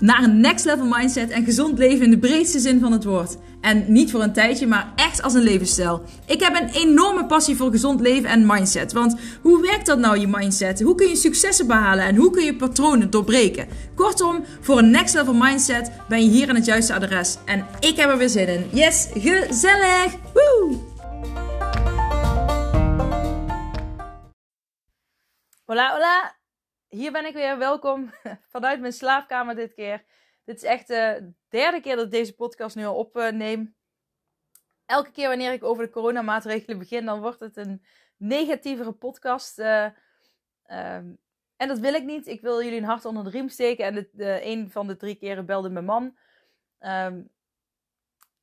naar 0.00 0.22
een 0.22 0.40
next 0.40 0.64
level 0.64 0.86
mindset 0.86 1.30
en 1.30 1.44
gezond 1.44 1.78
leven 1.78 2.04
in 2.04 2.10
de 2.10 2.18
breedste 2.18 2.58
zin 2.58 2.80
van 2.80 2.92
het 2.92 3.04
woord. 3.04 3.36
En 3.60 3.84
niet 3.88 4.10
voor 4.10 4.22
een 4.22 4.32
tijdje, 4.32 4.66
maar 4.66 4.92
echt 4.96 5.22
als 5.22 5.34
een 5.34 5.42
levensstijl. 5.42 6.02
Ik 6.26 6.40
heb 6.40 6.54
een 6.54 6.68
enorme 6.68 7.26
passie 7.26 7.56
voor 7.56 7.70
gezond 7.70 8.00
leven 8.00 8.30
en 8.30 8.46
mindset. 8.46 8.92
Want 8.92 9.16
hoe 9.42 9.62
werkt 9.62 9.86
dat 9.86 9.98
nou, 9.98 10.18
je 10.18 10.28
mindset? 10.28 10.80
Hoe 10.80 10.94
kun 10.94 11.08
je 11.08 11.16
successen 11.16 11.66
behalen 11.66 12.04
en 12.04 12.16
hoe 12.16 12.30
kun 12.30 12.44
je 12.44 12.56
patronen 12.56 13.10
doorbreken? 13.10 13.68
Kortom, 13.94 14.44
voor 14.60 14.78
een 14.78 14.90
next 14.90 15.14
level 15.14 15.34
mindset 15.34 15.90
ben 16.08 16.22
je 16.22 16.30
hier 16.30 16.48
aan 16.48 16.54
het 16.54 16.64
juiste 16.64 16.94
adres. 16.94 17.36
En 17.44 17.66
ik 17.80 17.96
heb 17.96 18.10
er 18.10 18.18
weer 18.18 18.28
zin 18.28 18.48
in. 18.48 18.66
Yes, 18.72 19.08
gezellig! 19.14 20.14
Woe! 20.32 20.78
Hola, 25.64 25.92
hola! 25.92 26.39
Hier 26.90 27.12
ben 27.12 27.26
ik 27.26 27.34
weer. 27.34 27.58
Welkom 27.58 28.10
vanuit 28.54 28.80
mijn 28.80 28.92
slaapkamer 28.92 29.54
dit 29.54 29.74
keer. 29.74 30.04
Dit 30.44 30.56
is 30.56 30.62
echt 30.62 30.86
de 30.88 31.32
derde 31.48 31.80
keer 31.80 31.96
dat 31.96 32.04
ik 32.04 32.10
deze 32.10 32.34
podcast 32.34 32.76
nu 32.76 32.84
al 32.84 32.96
opneem. 32.96 33.74
Elke 34.86 35.10
keer 35.10 35.28
wanneer 35.28 35.52
ik 35.52 35.64
over 35.64 35.84
de 35.84 35.90
coronamaatregelen 35.90 36.78
begin, 36.78 37.04
dan 37.04 37.20
wordt 37.20 37.40
het 37.40 37.56
een 37.56 37.84
negatievere 38.16 38.92
podcast. 38.92 39.58
Uh, 39.58 39.84
um, 39.84 41.18
en 41.56 41.68
dat 41.68 41.78
wil 41.78 41.94
ik 41.94 42.04
niet. 42.04 42.26
Ik 42.26 42.40
wil 42.40 42.62
jullie 42.62 42.78
een 42.78 42.84
hart 42.84 43.04
onder 43.04 43.24
de 43.24 43.30
riem 43.30 43.48
steken. 43.48 43.84
En 43.84 44.08
de, 44.12 44.40
een 44.42 44.70
van 44.70 44.86
de 44.86 44.96
drie 44.96 45.14
keren 45.14 45.46
belde 45.46 45.70
mijn 45.70 45.84
man. 45.84 46.16
Um, 46.80 47.30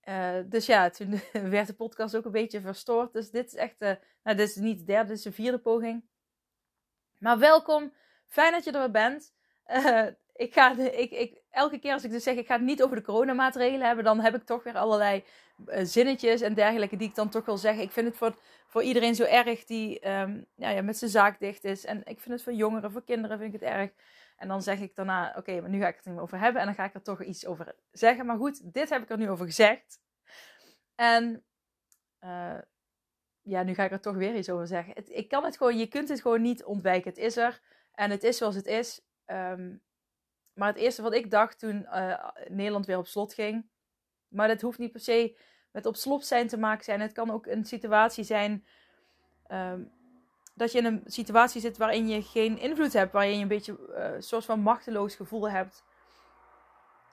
uh, 0.03 0.39
dus 0.45 0.65
ja, 0.65 0.89
toen 0.89 1.21
werd 1.49 1.67
de 1.67 1.73
podcast 1.73 2.15
ook 2.15 2.25
een 2.25 2.31
beetje 2.31 2.61
verstoord. 2.61 3.13
Dus 3.13 3.29
dit 3.29 3.47
is 3.47 3.55
echt, 3.55 3.79
nou, 3.79 3.97
dit 4.23 4.39
is 4.39 4.55
niet 4.55 4.77
de 4.77 4.85
derde, 4.85 5.07
dit 5.07 5.17
is 5.17 5.23
de 5.23 5.31
vierde 5.31 5.59
poging. 5.59 6.05
Maar 7.17 7.39
welkom 7.39 7.93
Fijn 8.27 8.51
dat 8.51 8.63
je 8.63 8.71
er 8.71 8.79
weer 8.79 8.91
bent. 8.91 9.33
Uh, 9.67 10.05
ik 10.35 10.53
ga 10.53 10.77
ik, 10.77 11.11
ik, 11.11 11.41
elke 11.49 11.79
keer 11.79 11.93
als 11.93 12.03
ik 12.03 12.11
dus 12.11 12.23
zeg, 12.23 12.35
ik 12.35 12.47
ga 12.47 12.53
het 12.53 12.63
niet 12.63 12.83
over 12.83 12.95
de 12.95 13.01
coronamaatregelen 13.01 13.87
hebben, 13.87 14.05
dan 14.05 14.19
heb 14.19 14.35
ik 14.35 14.43
toch 14.43 14.63
weer 14.63 14.77
allerlei 14.77 15.23
uh, 15.65 15.79
zinnetjes 15.83 16.41
en 16.41 16.53
dergelijke 16.53 16.95
die 16.95 17.07
ik 17.07 17.15
dan 17.15 17.29
toch 17.29 17.45
wil 17.45 17.57
zeggen. 17.57 17.83
Ik 17.83 17.91
vind 17.91 18.07
het 18.07 18.17
voor, 18.17 18.37
voor 18.67 18.83
iedereen 18.83 19.15
zo 19.15 19.23
erg 19.23 19.65
die 19.65 20.09
um, 20.09 20.45
ja, 20.55 20.69
ja, 20.69 20.81
met 20.81 20.97
zijn 20.97 21.11
zaak 21.11 21.39
dicht 21.39 21.63
is. 21.63 21.85
En 21.85 21.97
ik 21.97 22.19
vind 22.19 22.33
het 22.33 22.43
voor 22.43 22.53
jongeren, 22.53 22.91
voor 22.91 23.03
kinderen 23.03 23.37
vind 23.37 23.53
ik 23.53 23.59
het 23.59 23.69
erg. 23.69 23.91
En 24.37 24.47
dan 24.47 24.61
zeg 24.61 24.79
ik 24.79 24.95
daarna, 24.95 25.33
oké, 25.37 25.61
maar 25.61 25.69
nu 25.69 25.79
ga 25.79 25.87
ik 25.87 25.95
het 25.95 26.05
er 26.05 26.11
niet 26.11 26.19
over 26.19 26.39
hebben. 26.39 26.61
En 26.61 26.67
dan 26.67 26.75
ga 26.75 26.85
ik 26.85 26.93
er 26.93 27.01
toch 27.01 27.23
iets 27.23 27.45
over 27.45 27.75
zeggen. 27.91 28.25
Maar 28.25 28.37
goed, 28.37 28.73
dit 28.73 28.89
heb 28.89 29.01
ik 29.01 29.09
er 29.09 29.17
nu 29.17 29.29
over 29.29 29.45
gezegd. 29.45 29.99
En 30.95 31.43
uh, 32.23 32.57
ja, 33.41 33.63
nu 33.63 33.73
ga 33.73 33.83
ik 33.83 33.91
er 33.91 34.01
toch 34.01 34.15
weer 34.15 34.35
iets 34.35 34.49
over 34.49 34.67
zeggen. 34.67 34.93
Ik 35.15 35.29
kan 35.29 35.43
het 35.43 35.57
gewoon, 35.57 35.77
je 35.77 35.87
kunt 35.87 36.09
het 36.09 36.21
gewoon 36.21 36.41
niet 36.41 36.63
ontwijken. 36.63 37.09
Het 37.09 37.19
is 37.19 37.37
er. 37.37 37.61
En 37.97 38.11
het 38.11 38.23
is 38.23 38.37
zoals 38.37 38.55
het 38.55 38.65
is. 38.65 39.01
Um, 39.25 39.81
maar 40.53 40.67
het 40.67 40.77
eerste 40.77 41.01
wat 41.01 41.13
ik 41.13 41.31
dacht 41.31 41.59
toen 41.59 41.81
uh, 41.81 42.29
Nederland 42.47 42.85
weer 42.85 42.97
op 42.97 43.07
slot 43.07 43.33
ging. 43.33 43.69
Maar 44.27 44.47
dat 44.47 44.61
hoeft 44.61 44.77
niet 44.77 44.91
per 44.91 44.99
se 44.99 45.37
met 45.71 45.85
op 45.85 45.95
slot 45.95 46.25
zijn 46.25 46.47
te 46.47 46.57
maken 46.57 46.83
zijn. 46.83 47.01
Het 47.01 47.11
kan 47.11 47.31
ook 47.31 47.45
een 47.45 47.65
situatie 47.65 48.23
zijn. 48.23 48.65
Um, 49.51 49.91
dat 50.55 50.71
je 50.71 50.77
in 50.77 50.85
een 50.85 51.01
situatie 51.05 51.61
zit 51.61 51.77
waarin 51.77 52.07
je 52.07 52.21
geen 52.21 52.57
invloed 52.57 52.93
hebt. 52.93 53.11
Waarin 53.11 53.35
je 53.35 53.41
een 53.41 53.47
beetje 53.47 53.77
uh, 53.89 54.13
een 54.13 54.23
soort 54.23 54.45
van 54.45 54.59
machteloos 54.59 55.15
gevoel 55.15 55.49
hebt. 55.49 55.83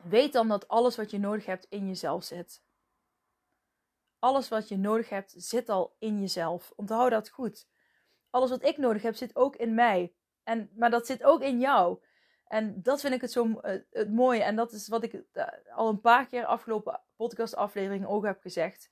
Weet 0.02 0.32
dan 0.32 0.48
dat 0.48 0.68
alles 0.68 0.96
wat 0.96 1.10
je 1.10 1.18
nodig 1.18 1.46
hebt 1.46 1.66
in 1.68 1.86
jezelf 1.86 2.24
zit. 2.24 2.62
Alles 4.18 4.48
wat 4.48 4.68
je 4.68 4.76
nodig 4.76 5.08
hebt 5.08 5.34
zit 5.36 5.68
al 5.68 5.96
in 5.98 6.20
jezelf. 6.20 6.72
Onthoud 6.76 7.10
dat 7.10 7.28
goed. 7.28 7.66
Alles 8.30 8.50
wat 8.50 8.64
ik 8.64 8.76
nodig 8.76 9.02
heb 9.02 9.14
zit 9.14 9.36
ook 9.36 9.56
in 9.56 9.74
mij. 9.74 10.14
En, 10.44 10.70
maar 10.74 10.90
dat 10.90 11.06
zit 11.06 11.24
ook 11.24 11.42
in 11.42 11.60
jou. 11.60 11.98
En 12.46 12.82
dat 12.82 13.00
vind 13.00 13.14
ik 13.14 13.20
het 13.20 13.32
zo 13.32 13.46
uh, 13.46 13.58
het 13.90 14.10
mooie. 14.10 14.42
En 14.42 14.56
dat 14.56 14.72
is 14.72 14.88
wat 14.88 15.02
ik 15.02 15.12
uh, 15.12 15.46
al 15.74 15.88
een 15.88 16.00
paar 16.00 16.26
keer 16.26 16.44
afgelopen 16.44 17.00
podcastafleveringen 17.16 18.08
ook 18.08 18.24
heb 18.24 18.40
gezegd. 18.40 18.90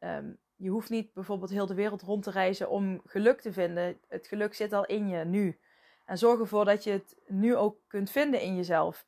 Um, 0.00 0.38
je 0.56 0.70
hoeft 0.70 0.90
niet 0.90 1.12
bijvoorbeeld 1.12 1.50
heel 1.50 1.66
de 1.66 1.74
wereld 1.74 2.02
rond 2.02 2.22
te 2.22 2.30
reizen 2.30 2.70
om 2.70 3.00
geluk 3.04 3.40
te 3.40 3.52
vinden. 3.52 4.00
Het 4.08 4.26
geluk 4.26 4.54
zit 4.54 4.72
al 4.72 4.86
in 4.86 5.08
je 5.08 5.24
nu. 5.24 5.60
En 6.04 6.18
zorg 6.18 6.40
ervoor 6.40 6.64
dat 6.64 6.84
je 6.84 6.90
het 6.90 7.16
nu 7.26 7.56
ook 7.56 7.78
kunt 7.86 8.10
vinden 8.10 8.40
in 8.40 8.56
jezelf. 8.56 9.06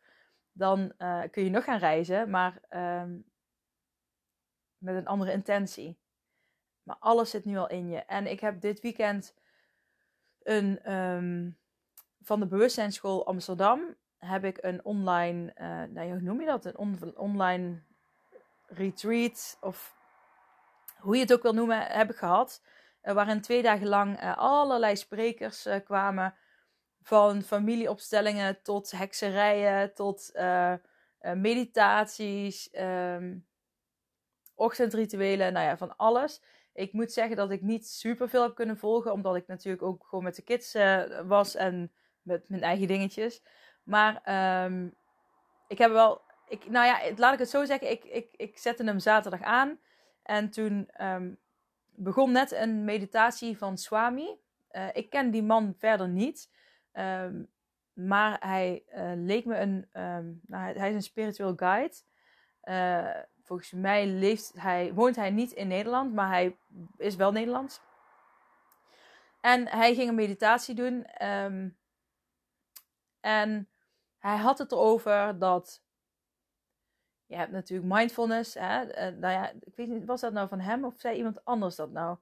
Dan 0.52 0.92
uh, 0.98 1.22
kun 1.30 1.44
je 1.44 1.50
nog 1.50 1.64
gaan 1.64 1.78
reizen, 1.78 2.30
maar 2.30 2.60
um, 2.70 3.24
met 4.78 4.94
een 4.94 5.06
andere 5.06 5.32
intentie. 5.32 5.98
Maar 6.82 6.96
alles 6.98 7.30
zit 7.30 7.44
nu 7.44 7.56
al 7.56 7.68
in 7.68 7.88
je. 7.88 7.98
En 7.98 8.26
ik 8.26 8.40
heb 8.40 8.60
dit 8.60 8.80
weekend 8.80 9.34
een. 10.42 10.92
Um, 10.92 11.60
van 12.22 12.40
de 12.40 12.46
Bewustzijnsschool 12.46 13.26
Amsterdam 13.26 13.96
heb 14.18 14.44
ik 14.44 14.58
een 14.60 14.84
online, 14.84 15.54
uh, 15.60 15.82
nou, 15.94 16.10
hoe 16.10 16.20
noem 16.20 16.40
je 16.40 16.46
dat? 16.46 16.64
Een 16.64 16.76
on 16.76 17.16
online 17.16 17.82
retreat 18.66 19.58
of 19.60 19.96
hoe 20.98 21.14
je 21.14 21.20
het 21.20 21.32
ook 21.32 21.42
wil 21.42 21.54
noemen, 21.54 21.86
heb 21.86 22.10
ik 22.10 22.16
gehad. 22.16 22.62
Uh, 23.02 23.14
waarin 23.14 23.40
twee 23.40 23.62
dagen 23.62 23.86
lang 23.86 24.22
uh, 24.22 24.36
allerlei 24.36 24.96
sprekers 24.96 25.68
kwamen. 25.84 26.34
Van 27.02 27.42
familieopstellingen 27.42 28.62
tot 28.62 28.90
hekserijen, 28.90 29.94
tot 29.94 30.32
meditaties, 31.34 32.68
um, 32.78 33.46
ochtendrituelen, 34.54 35.52
nou 35.52 35.66
ja, 35.66 35.76
van 35.76 35.96
alles. 35.96 36.42
Ik 36.72 36.92
moet 36.92 37.12
zeggen 37.12 37.36
dat 37.36 37.50
ik 37.50 37.62
niet 37.62 37.88
super 37.88 38.28
veel 38.28 38.42
heb 38.42 38.54
kunnen 38.54 38.76
volgen, 38.76 39.12
omdat 39.12 39.36
ik 39.36 39.46
natuurlijk 39.46 39.82
ook 39.82 40.06
gewoon 40.08 40.24
met 40.24 40.36
de 40.36 40.42
kids 40.42 40.76
was 41.26 41.54
en 41.54 41.92
met 42.22 42.48
mijn 42.48 42.62
eigen 42.62 42.86
dingetjes. 42.86 43.42
Maar 43.82 44.22
um, 44.64 44.94
ik 45.68 45.78
heb 45.78 45.90
wel. 45.92 46.20
Ik, 46.48 46.70
nou 46.70 46.86
ja, 46.86 47.00
laat 47.16 47.32
ik 47.32 47.38
het 47.38 47.50
zo 47.50 47.64
zeggen. 47.64 47.90
Ik, 47.90 48.04
ik, 48.04 48.28
ik 48.36 48.58
zette 48.58 48.84
hem 48.84 48.98
zaterdag 48.98 49.42
aan. 49.42 49.78
En 50.22 50.50
toen 50.50 50.88
um, 51.00 51.38
begon 51.90 52.32
net 52.32 52.52
een 52.52 52.84
meditatie 52.84 53.58
van 53.58 53.78
Swami. 53.78 54.40
Uh, 54.72 54.86
ik 54.92 55.10
ken 55.10 55.30
die 55.30 55.42
man 55.42 55.74
verder 55.78 56.08
niet. 56.08 56.50
Um, 56.92 57.50
maar 57.92 58.36
hij 58.40 58.82
uh, 58.94 59.12
leek 59.14 59.44
me 59.44 59.56
een. 59.56 59.88
nou, 60.46 60.78
hij 60.78 60.88
is 60.88 60.94
een 60.94 61.02
spiritueel 61.02 61.52
guide. 61.56 61.94
Uh, 62.64 63.22
volgens 63.42 63.72
mij 63.72 64.06
leeft 64.06 64.52
hij, 64.56 64.92
woont 64.94 65.16
hij 65.16 65.30
niet 65.30 65.52
in 65.52 65.68
Nederland, 65.68 66.14
maar 66.14 66.28
hij 66.28 66.56
is 66.96 67.16
wel 67.16 67.32
Nederlands. 67.32 67.80
En 69.40 69.68
hij 69.68 69.94
ging 69.94 70.08
een 70.08 70.14
meditatie 70.14 70.74
doen. 70.74 71.26
Um, 71.26 71.76
en 73.22 73.68
hij 74.18 74.36
had 74.36 74.58
het 74.58 74.72
erover 74.72 75.38
dat. 75.38 75.82
Je 77.26 77.36
hebt 77.36 77.52
natuurlijk 77.52 77.94
mindfulness. 77.94 78.54
Hè? 78.54 78.84
Uh, 78.84 79.18
nou 79.18 79.32
ja, 79.32 79.50
ik 79.60 79.76
weet 79.76 79.88
niet, 79.88 80.04
was 80.04 80.20
dat 80.20 80.32
nou 80.32 80.48
van 80.48 80.60
hem 80.60 80.84
of 80.84 80.94
zei 80.96 81.16
iemand 81.16 81.44
anders 81.44 81.76
dat 81.76 81.90
nou? 81.90 82.16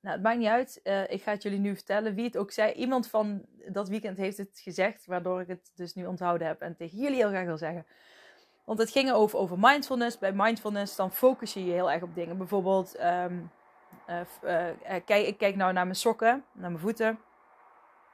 Nou, 0.00 0.14
het 0.14 0.22
maakt 0.22 0.38
niet 0.38 0.48
uit. 0.48 0.80
Uh, 0.84 1.10
ik 1.10 1.22
ga 1.22 1.30
het 1.30 1.42
jullie 1.42 1.58
nu 1.58 1.74
vertellen 1.74 2.14
wie 2.14 2.24
het 2.24 2.36
ook 2.36 2.50
zei. 2.50 2.72
Iemand 2.72 3.08
van 3.08 3.46
dat 3.68 3.88
weekend 3.88 4.16
heeft 4.16 4.36
het 4.36 4.60
gezegd, 4.62 5.06
waardoor 5.06 5.40
ik 5.40 5.48
het 5.48 5.72
dus 5.74 5.94
nu 5.94 6.06
onthouden 6.06 6.46
heb 6.46 6.60
en 6.60 6.76
tegen 6.76 6.98
jullie 6.98 7.16
heel 7.16 7.28
graag 7.28 7.44
wil 7.44 7.58
zeggen. 7.58 7.86
Want 8.64 8.78
het 8.78 8.90
ging 8.90 9.12
over, 9.12 9.38
over 9.38 9.56
mindfulness. 9.58 10.18
Bij 10.18 10.32
mindfulness 10.32 10.96
dan 10.96 11.12
focus 11.12 11.52
je 11.52 11.64
je 11.64 11.72
heel 11.72 11.90
erg 11.90 12.02
op 12.02 12.14
dingen. 12.14 12.38
Bijvoorbeeld, 12.38 13.00
um, 13.00 13.50
uh, 14.08 14.20
kijk, 15.04 15.26
ik 15.26 15.38
kijk 15.38 15.56
nou 15.56 15.72
naar 15.72 15.84
mijn 15.84 15.96
sokken, 15.96 16.44
naar 16.52 16.70
mijn 16.70 16.82
voeten. 16.82 17.18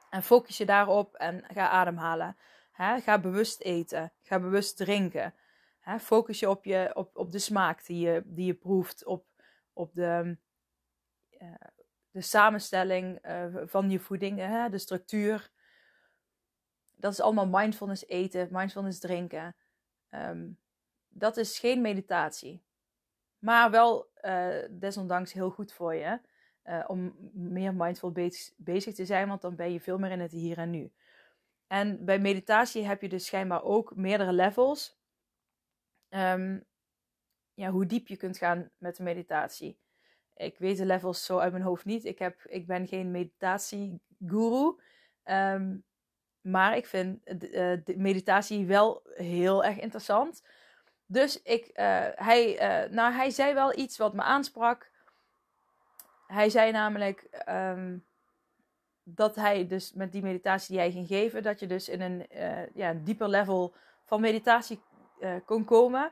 En 0.09 0.23
focus 0.23 0.57
je 0.57 0.65
daarop 0.65 1.15
en 1.15 1.43
ga 1.47 1.69
ademhalen. 1.69 2.37
ga 2.71 3.19
bewust 3.19 3.61
eten. 3.61 4.13
Ga 4.21 4.39
bewust 4.39 4.77
drinken. 4.77 5.33
focus 5.99 6.39
je 6.39 6.49
op, 6.49 6.65
je 6.65 6.91
op, 6.93 7.17
op 7.17 7.31
de 7.31 7.39
smaak 7.39 7.85
die 7.85 7.99
je, 7.99 8.21
die 8.25 8.45
je 8.45 8.53
proeft. 8.53 9.05
Op, 9.05 9.25
op 9.73 9.93
de, 9.93 10.37
uh, 11.41 11.53
de 12.11 12.21
samenstelling 12.21 13.27
uh, 13.27 13.45
van 13.63 13.89
je 13.89 13.99
voeding. 13.99 14.67
de 14.69 14.77
structuur. 14.77 15.51
Dat 16.95 17.11
is 17.11 17.21
allemaal 17.21 17.47
mindfulness 17.47 18.07
eten. 18.07 18.47
Mindfulness 18.51 18.99
drinken. 18.99 19.55
Um, 20.09 20.59
dat 21.09 21.37
is 21.37 21.59
geen 21.59 21.81
meditatie. 21.81 22.63
Maar 23.39 23.71
wel 23.71 24.09
uh, 24.21 24.55
desondanks 24.69 25.33
heel 25.33 25.49
goed 25.49 25.73
voor 25.73 25.95
je. 25.95 26.19
Uh, 26.65 26.83
om 26.87 27.15
meer 27.33 27.73
mindful 27.73 28.11
bezig 28.57 28.93
te 28.93 29.05
zijn, 29.05 29.27
want 29.27 29.41
dan 29.41 29.55
ben 29.55 29.71
je 29.71 29.79
veel 29.79 29.97
meer 29.97 30.11
in 30.11 30.19
het 30.19 30.31
hier 30.31 30.57
en 30.57 30.69
nu. 30.69 30.91
En 31.67 32.05
bij 32.05 32.19
meditatie 32.19 32.85
heb 32.85 33.01
je 33.01 33.09
dus 33.09 33.25
schijnbaar 33.25 33.63
ook 33.63 33.95
meerdere 33.95 34.33
levels. 34.33 34.97
Um, 36.09 36.65
ja, 37.53 37.69
hoe 37.69 37.85
diep 37.85 38.07
je 38.07 38.17
kunt 38.17 38.37
gaan 38.37 38.69
met 38.77 38.95
de 38.95 39.03
meditatie. 39.03 39.79
Ik 40.35 40.57
weet 40.57 40.77
de 40.77 40.85
levels 40.85 41.25
zo 41.25 41.37
uit 41.37 41.51
mijn 41.51 41.63
hoofd 41.63 41.85
niet. 41.85 42.05
Ik, 42.05 42.19
heb, 42.19 42.41
ik 42.43 42.67
ben 42.67 42.87
geen 42.87 43.11
meditatieguru. 43.11 44.75
Um, 45.23 45.83
maar 46.41 46.77
ik 46.77 46.85
vind 46.85 47.39
de, 47.39 47.51
uh, 47.51 47.85
de 47.85 47.97
meditatie 47.97 48.65
wel 48.65 49.01
heel 49.13 49.63
erg 49.63 49.79
interessant. 49.79 50.43
Dus 51.05 51.41
ik, 51.41 51.65
uh, 51.67 52.07
hij, 52.15 52.57
nou, 52.91 53.13
hij 53.13 53.29
zei 53.29 53.53
wel 53.53 53.77
iets 53.77 53.97
wat 53.97 54.13
me 54.13 54.21
aansprak. 54.21 54.93
Hij 56.27 56.49
zei 56.49 56.71
namelijk 56.71 57.45
um, 57.49 58.05
dat 59.03 59.35
hij 59.35 59.67
dus 59.67 59.93
met 59.93 60.11
die 60.11 60.21
meditatie 60.21 60.71
die 60.71 60.79
hij 60.79 60.91
ging 60.91 61.07
geven, 61.07 61.43
dat 61.43 61.59
je 61.59 61.67
dus 61.67 61.89
in 61.89 62.01
een, 62.01 62.25
uh, 62.35 62.75
ja, 62.75 62.89
een 62.89 63.03
dieper 63.03 63.29
level 63.29 63.73
van 64.03 64.21
meditatie 64.21 64.81
kon 65.45 65.65
komen. 65.65 66.11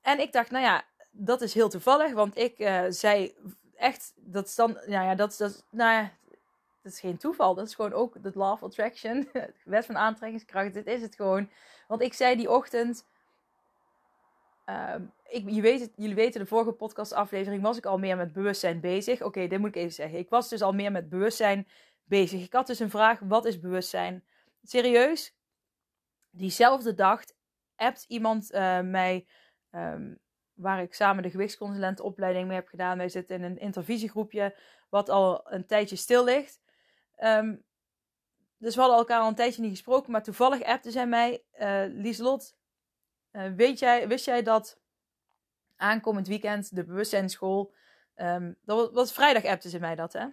En 0.00 0.20
ik 0.20 0.32
dacht, 0.32 0.50
nou 0.50 0.64
ja, 0.64 0.84
dat 1.10 1.40
is 1.40 1.54
heel 1.54 1.68
toevallig, 1.68 2.12
want 2.12 2.36
ik 2.36 2.54
zei 2.88 3.34
echt, 3.76 4.12
dat 4.16 4.46
is 4.46 4.54
dan, 4.54 4.72
nou 4.72 5.04
ja, 5.04 5.14
dat, 5.14 5.36
dat, 5.38 5.64
nou 5.70 5.92
ja, 5.92 6.12
dat 6.86 6.92
is 6.92 7.00
geen 7.00 7.16
toeval. 7.16 7.54
Dat 7.54 7.66
is 7.66 7.74
gewoon 7.74 7.92
ook 7.92 8.22
de 8.22 8.30
law 8.34 8.52
of 8.52 8.62
attraction, 8.62 9.28
wet 9.64 9.86
van 9.86 9.96
aantrekkingskracht. 9.96 10.74
Dit 10.74 10.86
is 10.86 11.02
het 11.02 11.14
gewoon. 11.14 11.50
Want 11.88 12.02
ik 12.02 12.12
zei 12.12 12.36
die 12.36 12.50
ochtend 12.50 13.06
Ehm, 14.66 15.02
ik, 15.28 15.50
je 15.50 15.60
weet 15.60 15.90
jullie 15.96 16.14
weten, 16.14 16.40
de 16.40 16.46
vorige 16.46 16.72
podcastaflevering 16.72 17.62
was 17.62 17.76
ik 17.76 17.86
al 17.86 17.98
meer 17.98 18.16
met 18.16 18.32
bewustzijn 18.32 18.80
bezig. 18.80 19.22
Oké, 19.22 19.46
dit 19.46 19.58
moet 19.58 19.68
ik 19.68 19.76
even 19.76 19.92
zeggen. 19.92 20.18
Ik 20.18 20.28
was 20.28 20.48
dus 20.48 20.62
al 20.62 20.72
meer 20.72 20.92
met 20.92 21.08
bewustzijn 21.08 21.68
bezig. 22.04 22.44
Ik 22.44 22.52
had 22.52 22.66
dus 22.66 22.78
een 22.78 22.90
vraag, 22.90 23.18
wat 23.18 23.44
is 23.44 23.60
bewustzijn? 23.60 24.24
Serieus? 24.62 25.36
Diezelfde 26.30 26.94
dag 26.94 27.22
appt 27.76 28.04
iemand 28.08 28.52
uh, 28.52 28.80
mij, 28.80 29.26
um, 29.70 30.18
waar 30.54 30.82
ik 30.82 30.94
samen 30.94 31.22
de 31.22 31.30
gewichtsconsulentenopleiding 31.30 32.46
mee 32.46 32.56
heb 32.56 32.68
gedaan. 32.68 32.98
Wij 32.98 33.08
zitten 33.08 33.36
in 33.36 33.42
een 33.42 33.58
intervisiegroepje, 33.58 34.56
wat 34.88 35.08
al 35.08 35.52
een 35.52 35.66
tijdje 35.66 35.96
stil 35.96 36.24
ligt. 36.24 36.60
Um, 37.18 37.64
dus 38.58 38.74
we 38.74 38.80
hadden 38.80 38.98
elkaar 38.98 39.20
al 39.20 39.28
een 39.28 39.34
tijdje 39.34 39.62
niet 39.62 39.70
gesproken, 39.70 40.12
maar 40.12 40.22
toevallig 40.22 40.62
appte 40.62 40.90
zij 40.90 41.06
mij, 41.06 41.42
uh, 41.58 41.84
Lieslot, 41.88 42.56
weet 43.56 43.78
jij, 43.78 44.08
wist 44.08 44.24
jij 44.24 44.42
dat 44.42 44.78
aankomend 45.76 46.26
weekend 46.26 46.76
de 46.76 46.84
bewustzijnsschool. 46.84 47.74
Um, 48.16 48.56
dat 48.64 48.76
was, 48.76 48.90
was 48.92 49.12
vrijdag 49.12 49.44
appte 49.44 49.68
ze 49.68 49.78
mij 49.78 49.94
dat, 49.94 50.12
hè? 50.12 50.26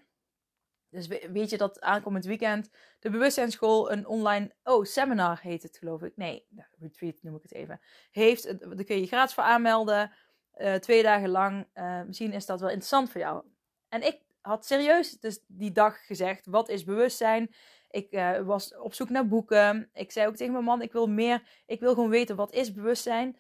Dus 0.90 1.08
weet 1.08 1.50
je 1.50 1.58
dat 1.58 1.82
aankomend 1.82 2.26
weekend 2.26 2.70
de 3.00 3.10
bewustzijnsschool 3.10 3.92
een 3.92 4.08
online. 4.08 4.56
Oh, 4.64 4.84
seminar 4.86 5.40
heet 5.42 5.64
het, 5.64 5.78
geloof 5.78 6.02
ik. 6.02 6.18
Nee, 6.18 6.48
retreat 6.80 7.16
noem 7.22 7.36
ik 7.36 7.42
het 7.42 7.54
even. 7.54 7.82
Heeft. 8.12 8.60
Daar 8.60 8.84
kun 8.84 9.00
je 9.00 9.08
gratis 9.08 9.34
voor 9.34 9.44
aanmelden. 9.44 10.12
Uh, 10.58 10.74
twee 10.74 11.04
dagen 11.04 11.30
lang. 11.30 11.68
Misschien 12.06 12.34
is 12.34 12.46
dat 12.46 12.60
wel 12.60 12.70
interessant 12.70 13.12
voor 13.12 13.22
jou. 13.22 13.44
En 13.90 14.02
ik 14.02 14.22
had 14.42 14.66
serieus 14.66 15.20
dus 15.20 15.44
die 15.48 15.72
dag 15.72 16.06
gezegd: 16.06 16.46
wat 16.46 16.70
is 16.70 16.84
bewustzijn? 16.84 17.54
Ik 17.94 18.12
uh, 18.12 18.40
was 18.40 18.76
op 18.78 18.94
zoek 18.94 19.10
naar 19.10 19.28
boeken. 19.28 19.90
Ik 19.94 20.12
zei 20.12 20.28
ook 20.28 20.36
tegen 20.36 20.54
mijn 20.54 20.66
man: 20.66 20.82
ik 20.82 20.92
wil 20.92 21.08
meer. 21.08 21.44
Ik 21.66 21.80
wil 21.80 21.94
gewoon 21.94 22.10
weten 22.10 22.36
wat 22.36 22.54
is 22.54 22.74
bewustzijn. 22.74 23.40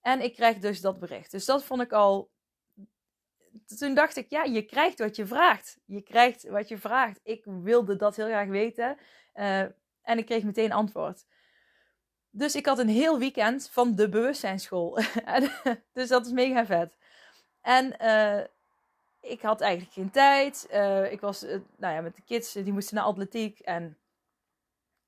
En 0.00 0.20
ik 0.20 0.34
krijg 0.34 0.58
dus 0.58 0.80
dat 0.80 0.98
bericht. 0.98 1.30
Dus 1.30 1.44
dat 1.44 1.64
vond 1.64 1.82
ik 1.82 1.92
al. 1.92 2.30
Toen 3.78 3.94
dacht 3.94 4.16
ik: 4.16 4.30
ja, 4.30 4.44
je 4.44 4.62
krijgt 4.62 4.98
wat 4.98 5.16
je 5.16 5.26
vraagt. 5.26 5.78
Je 5.84 6.00
krijgt 6.00 6.48
wat 6.48 6.68
je 6.68 6.78
vraagt. 6.78 7.20
Ik 7.22 7.44
wilde 7.44 7.96
dat 7.96 8.16
heel 8.16 8.26
graag 8.26 8.48
weten. 8.48 8.98
Uh, 9.34 9.60
en 10.02 10.18
ik 10.18 10.26
kreeg 10.26 10.42
meteen 10.42 10.72
antwoord. 10.72 11.24
Dus 12.30 12.54
ik 12.54 12.66
had 12.66 12.78
een 12.78 12.88
heel 12.88 13.18
weekend 13.18 13.68
van 13.70 13.94
de 13.94 14.08
bewustzijnsschool. 14.08 14.98
dus 15.92 16.08
dat 16.08 16.26
is 16.26 16.32
mega 16.32 16.66
vet. 16.66 16.96
En 17.60 17.96
uh, 18.00 18.44
ik 19.26 19.40
had 19.42 19.60
eigenlijk 19.60 19.92
geen 19.92 20.10
tijd. 20.10 20.68
Uh, 20.72 21.12
ik 21.12 21.20
was, 21.20 21.44
uh, 21.44 21.60
nou 21.76 21.94
ja, 21.94 22.00
met 22.00 22.16
de 22.16 22.22
kids, 22.22 22.52
die 22.52 22.72
moesten 22.72 22.94
naar 22.96 23.04
atletiek. 23.04 23.58
En 23.58 23.98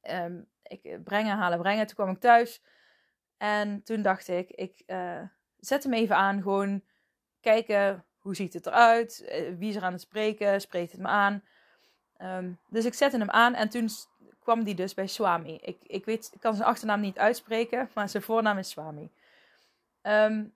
um, 0.02 0.48
ik 0.62 1.04
brengen, 1.04 1.36
halen, 1.36 1.58
brengen. 1.58 1.86
Toen 1.86 1.96
kwam 1.96 2.10
ik 2.10 2.20
thuis. 2.20 2.62
En 3.36 3.82
toen 3.82 4.02
dacht 4.02 4.28
ik, 4.28 4.50
ik 4.50 4.84
zet 5.56 5.82
hem 5.82 5.92
even 5.92 6.16
aan. 6.16 6.42
Gewoon 6.42 6.82
kijken, 7.40 8.04
hoe 8.18 8.34
ziet 8.34 8.52
het 8.52 8.66
eruit? 8.66 9.24
Wie 9.58 9.68
is 9.68 9.76
er 9.76 9.82
aan 9.82 9.92
het 9.92 10.00
spreken? 10.00 10.60
Spreekt 10.60 10.92
het 10.92 11.00
me 11.00 11.08
aan? 11.08 11.44
Um, 12.18 12.58
dus 12.68 12.84
ik 12.84 12.94
zette 12.94 13.18
hem 13.18 13.30
aan. 13.30 13.54
En 13.54 13.68
toen 13.68 13.88
kwam 14.38 14.64
die 14.64 14.74
dus 14.74 14.94
bij 14.94 15.06
Swami. 15.06 15.54
Ik, 15.54 15.78
ik, 15.82 16.04
weet, 16.04 16.30
ik 16.34 16.40
kan 16.40 16.54
zijn 16.54 16.68
achternaam 16.68 17.00
niet 17.00 17.18
uitspreken. 17.18 17.90
Maar 17.94 18.08
zijn 18.08 18.22
voornaam 18.22 18.58
is 18.58 18.68
Swami. 18.70 19.10
Um, 20.02 20.54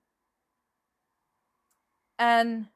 en 2.15 2.72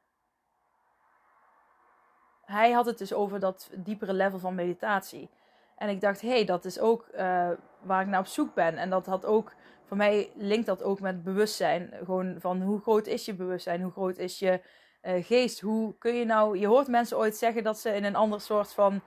hij 2.48 2.70
had 2.70 2.86
het 2.86 2.98
dus 2.98 3.12
over 3.12 3.40
dat 3.40 3.70
diepere 3.74 4.12
level 4.12 4.38
van 4.38 4.54
meditatie. 4.54 5.28
En 5.76 5.88
ik 5.88 6.00
dacht, 6.00 6.20
hé, 6.20 6.28
hey, 6.28 6.44
dat 6.44 6.64
is 6.64 6.80
ook 6.80 7.08
uh, 7.14 7.50
waar 7.80 8.02
ik 8.02 8.06
naar 8.06 8.20
op 8.20 8.26
zoek 8.26 8.54
ben. 8.54 8.76
En 8.76 8.90
dat 8.90 9.06
had 9.06 9.24
ook, 9.24 9.52
voor 9.84 9.96
mij 9.96 10.30
linkt 10.34 10.66
dat 10.66 10.82
ook 10.82 11.00
met 11.00 11.22
bewustzijn. 11.22 11.92
Gewoon 12.04 12.36
van 12.40 12.62
hoe 12.62 12.80
groot 12.80 13.06
is 13.06 13.24
je 13.24 13.34
bewustzijn? 13.34 13.82
Hoe 13.82 13.92
groot 13.92 14.18
is 14.18 14.38
je 14.38 14.60
uh, 15.02 15.24
geest? 15.24 15.60
Hoe 15.60 15.94
kun 15.98 16.14
je 16.14 16.24
nou, 16.24 16.58
je 16.58 16.66
hoort 16.66 16.88
mensen 16.88 17.16
ooit 17.16 17.36
zeggen 17.36 17.62
dat 17.62 17.78
ze 17.78 17.94
in 17.94 18.04
een 18.04 18.16
ander 18.16 18.40
soort 18.40 18.72
van, 18.72 19.00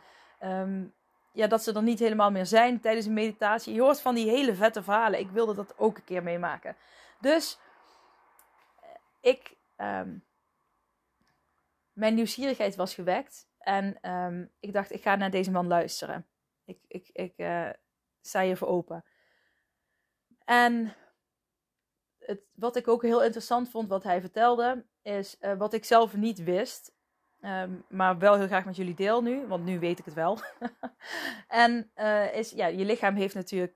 um, 0.43 0.93
ja, 1.31 1.47
dat 1.47 1.63
ze 1.63 1.73
er 1.73 1.83
niet 1.83 1.99
helemaal 1.99 2.31
meer 2.31 2.45
zijn 2.45 2.79
tijdens 2.79 3.05
een 3.05 3.13
meditatie. 3.13 3.73
Je 3.73 3.81
hoort 3.81 4.01
van 4.01 4.15
die 4.15 4.29
hele 4.29 4.55
vette 4.55 4.83
verhalen. 4.83 5.19
Ik 5.19 5.29
wilde 5.29 5.55
dat 5.55 5.73
ook 5.77 5.97
een 5.97 6.03
keer 6.03 6.23
meemaken. 6.23 6.75
Dus 7.19 7.59
ik, 9.21 9.55
um, 9.77 10.23
mijn 11.93 12.13
nieuwsgierigheid 12.13 12.75
was 12.75 12.93
gewekt. 12.93 13.49
En 13.57 14.11
um, 14.11 14.51
ik 14.59 14.73
dacht, 14.73 14.91
ik 14.91 15.01
ga 15.01 15.15
naar 15.15 15.31
deze 15.31 15.51
man 15.51 15.67
luisteren. 15.67 16.27
Ik, 16.65 16.79
ik, 16.87 17.09
ik 17.11 17.33
uh, 17.37 17.69
sta 18.21 18.41
hier 18.41 18.57
voor 18.57 18.67
open. 18.67 19.05
En 20.45 20.95
het, 22.19 22.41
wat 22.55 22.75
ik 22.75 22.87
ook 22.87 23.01
heel 23.01 23.23
interessant 23.23 23.69
vond, 23.69 23.89
wat 23.89 24.03
hij 24.03 24.21
vertelde, 24.21 24.85
is 25.01 25.37
uh, 25.41 25.57
wat 25.57 25.73
ik 25.73 25.85
zelf 25.85 26.15
niet 26.15 26.43
wist. 26.43 26.93
Um, 27.41 27.85
maar 27.89 28.17
wel 28.17 28.35
heel 28.35 28.47
graag 28.47 28.65
met 28.65 28.75
jullie 28.75 28.95
deel 28.95 29.21
nu, 29.21 29.47
want 29.47 29.65
nu 29.65 29.79
weet 29.79 29.99
ik 29.99 30.05
het 30.05 30.13
wel. 30.13 30.39
en 31.47 31.91
uh, 31.95 32.35
is, 32.35 32.51
ja, 32.51 32.67
je 32.67 32.85
lichaam 32.85 33.15
heeft 33.15 33.35
natuurlijk 33.35 33.75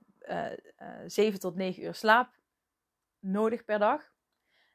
7 1.05 1.39
tot 1.39 1.55
9 1.55 1.83
uur 1.83 1.95
slaap 1.95 2.29
nodig 3.19 3.65
per 3.65 3.79
dag. 3.79 4.13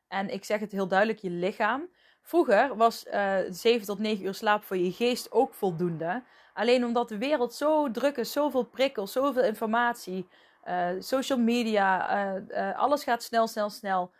En 0.08 0.28
ik 0.28 0.44
zeg 0.44 0.60
het 0.60 0.72
heel 0.72 0.88
duidelijk, 0.88 1.18
je 1.18 1.30
lichaam. 1.30 1.90
Vroeger 2.30 2.76
was 2.76 3.06
uh, 3.06 3.38
7 3.48 3.86
tot 3.86 3.98
9 3.98 4.24
uur 4.24 4.34
slaap 4.34 4.64
voor 4.64 4.76
je 4.76 4.92
geest 4.92 5.32
ook 5.32 5.54
voldoende. 5.54 6.22
Alleen 6.54 6.84
omdat 6.84 7.08
de 7.08 7.18
wereld 7.18 7.54
zo 7.54 7.90
druk 7.90 8.16
is, 8.16 8.32
zoveel 8.32 8.62
prikkels, 8.62 9.12
zoveel 9.12 9.42
informatie, 9.42 10.28
uh, 10.64 10.88
social 10.98 11.38
media, 11.38 12.10
uh, 12.48 12.78
alles 12.78 13.04
gaat 13.04 13.22
snel, 13.22 13.46
snel, 13.46 13.70
snel. 13.70 14.12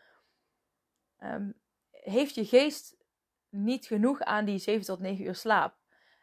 Um, 1.24 1.54
heeft 1.90 2.34
je 2.34 2.44
geest 2.44 2.96
niet 3.48 3.86
genoeg 3.86 4.20
aan 4.20 4.44
die 4.44 4.58
7 4.58 4.84
tot 4.84 5.00
9 5.00 5.24
uur 5.24 5.34
slaap. 5.34 5.74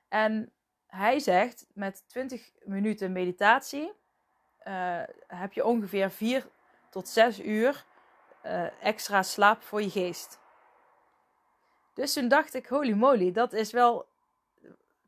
En 0.09 0.51
hij 0.87 1.19
zegt, 1.19 1.67
met 1.73 2.03
20 2.07 2.51
minuten 2.63 3.11
meditatie 3.11 3.91
heb 5.27 5.53
je 5.53 5.65
ongeveer 5.65 6.11
4 6.11 6.47
tot 6.89 7.07
6 7.07 7.39
uur 7.39 7.85
extra 8.81 9.23
slaap 9.23 9.61
voor 9.61 9.81
je 9.81 9.89
geest. 9.89 10.39
Dus 11.97 12.13
toen 12.13 12.27
dacht 12.27 12.53
ik, 12.53 12.65
holy 12.65 12.93
moly, 12.93 13.31
dat 13.31 13.53
is 13.53 13.71
wel 13.71 14.09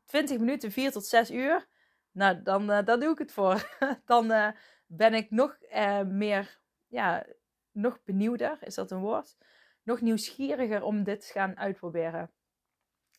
20 0.04 0.38
minuten, 0.38 0.72
4 0.72 0.92
tot 0.92 1.06
6 1.06 1.30
uur. 1.30 1.68
Nou, 2.12 2.42
dan 2.42 2.62
uh, 2.62 2.84
daar 2.84 3.00
doe 3.00 3.12
ik 3.12 3.18
het 3.18 3.32
voor. 3.32 3.76
dan 4.04 4.30
uh, 4.30 4.48
ben 4.86 5.14
ik 5.14 5.30
nog 5.30 5.56
uh, 5.74 6.02
meer, 6.02 6.60
ja, 6.86 7.26
nog 7.72 8.02
benieuwder, 8.04 8.58
is 8.60 8.74
dat 8.74 8.90
een 8.90 9.00
woord? 9.00 9.36
Nog 9.82 10.00
nieuwsgieriger 10.00 10.82
om 10.82 11.04
dit 11.04 11.20
te 11.26 11.32
gaan 11.32 11.56
uitproberen. 11.56 12.30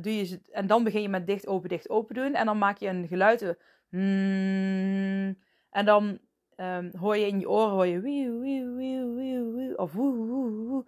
doe 0.01 0.15
je, 0.15 0.39
en 0.51 0.67
dan 0.67 0.83
begin 0.83 1.01
je 1.01 1.09
met 1.09 1.27
dicht, 1.27 1.47
open, 1.47 1.69
dicht, 1.69 1.89
open 1.89 2.15
doen. 2.15 2.33
En 2.33 2.45
dan 2.45 2.57
maak 2.57 2.77
je 2.77 2.87
een 2.87 3.07
geluid. 3.07 3.57
Mm, 3.89 5.37
en 5.69 5.85
dan 5.85 6.19
um, 6.57 6.91
hoor 6.99 7.17
je 7.17 7.27
in 7.27 7.39
je 7.39 7.49
oren, 7.49 7.71
hoor 7.71 7.87
je 7.87 7.99
wieuw, 7.99 8.39
wieuw, 8.39 8.75
wieuw, 8.75 9.15
wieuw, 9.15 9.75
of 9.75 9.93
woe. 9.93 10.85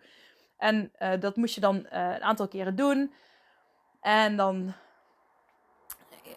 En 0.57 0.91
uh, 1.00 1.19
dat 1.19 1.36
moest 1.36 1.55
je 1.55 1.62
dan 1.62 1.75
uh, 1.75 1.84
een 1.91 2.24
aantal 2.24 2.48
keren 2.48 2.75
doen. 2.75 3.13
En 4.01 4.38
dan 4.38 4.74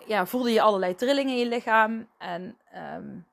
ja, 0.07 0.27
voelde 0.27 0.53
je 0.53 0.61
allerlei 0.61 0.95
trillingen 0.95 1.33
in 1.33 1.39
je 1.39 1.47
lichaam. 1.47 2.09
En 2.19 2.59
um, 2.97 3.27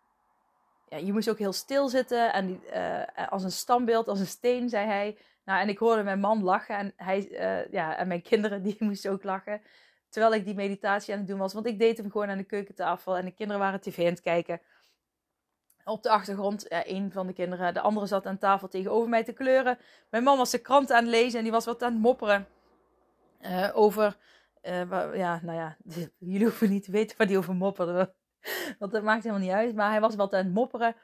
ja, 0.88 0.98
je 0.98 1.14
moest 1.14 1.30
ook 1.30 1.40
heel 1.40 1.54
stil 1.54 1.90
zitten. 1.90 2.34
En 2.34 2.62
uh, 2.74 3.28
als 3.30 3.44
een 3.44 3.52
standbeeld, 3.52 4.08
als 4.08 4.20
een 4.20 4.28
steen, 4.28 4.70
zei 4.70 4.86
hij. 4.88 5.18
Nou, 5.46 5.62
en 5.62 5.70
ik 5.70 5.78
hoorde 5.78 6.04
mijn 6.04 6.20
man 6.20 6.44
lachen. 6.44 6.78
En, 6.78 6.94
hij, 6.96 7.28
ja, 7.72 7.98
en 7.98 8.08
mijn 8.08 8.22
kinderen, 8.22 8.64
die 8.68 8.76
moesten 8.80 9.12
ook 9.12 9.24
lachen. 9.24 9.62
Terwijl 10.10 10.34
ik 10.34 10.46
die 10.46 10.56
meditatie 10.56 11.14
aan 11.14 11.20
het 11.20 11.28
doen 11.28 11.40
was. 11.40 11.54
Want 11.54 11.66
ik 11.66 11.80
deed 11.80 11.98
hem 11.98 12.12
gewoon 12.12 12.30
aan 12.30 12.38
de 12.38 12.44
keukentafel. 12.44 13.18
En 13.18 13.26
de 13.26 13.34
kinderen 13.34 13.62
waren 13.62 13.82
tv 13.82 13.98
aan 13.98 14.06
het 14.06 14.22
kijken. 14.22 14.62
Op 15.88 16.04
de 16.04 16.10
achtergrond, 16.10 16.66
ja, 16.70 16.88
een 16.88 17.12
van 17.12 17.28
de 17.28 17.34
kinderen. 17.34 17.74
De 17.74 17.82
andere 17.82 18.06
zat 18.06 18.26
aan 18.26 18.38
tafel 18.38 18.68
tegenover 18.68 19.10
mij 19.10 19.24
te 19.24 19.34
kleuren. 19.34 19.78
Mijn 20.10 20.24
man 20.24 20.38
was 20.38 20.52
de 20.52 20.62
krant 20.62 20.92
aan 20.92 21.04
het 21.04 21.12
lezen. 21.12 21.38
En 21.38 21.44
die 21.44 21.52
was 21.52 21.66
wat 21.66 21.84
aan 21.84 21.92
het 21.92 22.02
mopperen. 22.02 22.48
Uh, 23.42 23.70
over 23.74 24.18
uh, 24.64 25.16
ja, 25.16 25.40
nou 25.44 25.58
ja, 25.58 25.78
jullie 26.18 26.44
hoeven 26.44 26.70
niet 26.70 26.84
te 26.84 26.92
weten 26.92 27.18
waar 27.18 27.28
die 27.28 27.38
over 27.38 27.56
mopperde. 27.56 28.14
Want 28.80 28.92
dat 28.92 29.04
maakt 29.04 29.24
helemaal 29.24 29.46
niet 29.46 29.56
uit. 29.56 29.76
Maar 29.76 29.90
hij 29.90 30.02
was 30.02 30.16
wat 30.16 30.34
aan 30.34 30.46
het 30.46 30.54
mopperen. 30.54 30.96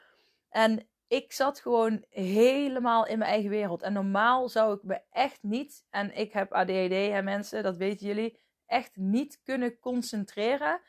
En 0.48 0.86
ik 1.08 1.32
zat 1.32 1.60
gewoon 1.60 2.04
helemaal 2.10 3.06
in 3.06 3.18
mijn 3.18 3.30
eigen 3.30 3.50
wereld. 3.50 3.82
En 3.82 3.92
normaal 3.92 4.48
zou 4.48 4.74
ik 4.74 4.82
me 4.82 5.00
echt 5.10 5.42
niet, 5.42 5.84
en 5.90 6.16
ik 6.16 6.32
heb 6.32 6.52
ADHD, 6.52 6.92
hè 6.92 7.22
mensen, 7.22 7.62
dat 7.62 7.76
weten 7.76 8.06
jullie, 8.06 8.38
echt 8.66 8.96
niet 8.96 9.40
kunnen 9.42 9.78
concentreren. 9.78 10.80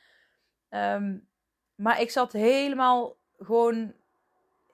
Um, 0.69 1.27
maar 1.75 2.01
ik 2.01 2.11
zat 2.11 2.31
helemaal 2.31 3.17
gewoon, 3.45 3.93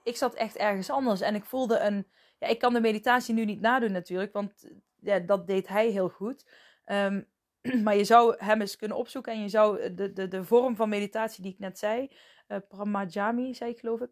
ik 0.04 0.18
zat 0.18 0.34
echt 0.34 0.56
ergens 0.56 0.90
anders. 0.90 1.22
En 1.22 1.36
ik 1.36 1.46
voelde 1.46 1.80
een, 1.80 2.08
ja, 2.40 2.48
ik 2.48 2.60
kan 2.60 2.74
de 2.74 2.82
meditatie 2.82 3.34
nu 3.34 3.46
niet 3.46 3.62
nadoen 3.62 3.92
natuurlijk, 3.92 4.34
want 4.34 4.72
ja, 5.00 5.20
dat 5.20 5.48
deed 5.48 5.68
hij 5.68 5.88
heel 5.88 6.10
goed. 6.10 6.46
Um, 6.86 7.28
maar 7.84 7.96
je 7.96 8.04
zou 8.04 8.36
hem 8.38 8.62
eens 8.62 8.76
kunnen 8.76 8.98
opzoeken 8.98 9.34
en 9.34 9.42
je 9.42 9.50
zou 9.50 9.94
de, 9.94 10.14
de, 10.14 10.28
de 10.28 10.44
vorm 10.44 10.76
van 10.76 10.90
meditatie 10.90 11.44
die 11.44 11.52
ik 11.54 11.60
net 11.60 11.80
zei, 11.80 12.12
uh, 12.48 12.58
Pramajami 12.68 13.54
zei 13.54 13.72
ik 13.72 13.80
geloof 13.80 14.02
ik, 14.02 14.10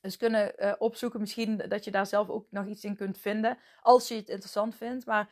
eens 0.00 0.16
kunnen 0.16 0.52
uh, 0.58 0.72
opzoeken. 0.78 1.20
Misschien 1.20 1.56
dat 1.56 1.84
je 1.84 1.90
daar 1.90 2.06
zelf 2.06 2.28
ook 2.28 2.46
nog 2.50 2.66
iets 2.66 2.84
in 2.84 2.96
kunt 2.96 3.18
vinden, 3.18 3.58
als 3.82 4.08
je 4.08 4.14
het 4.14 4.28
interessant 4.28 4.76
vindt. 4.76 5.06
Maar 5.06 5.30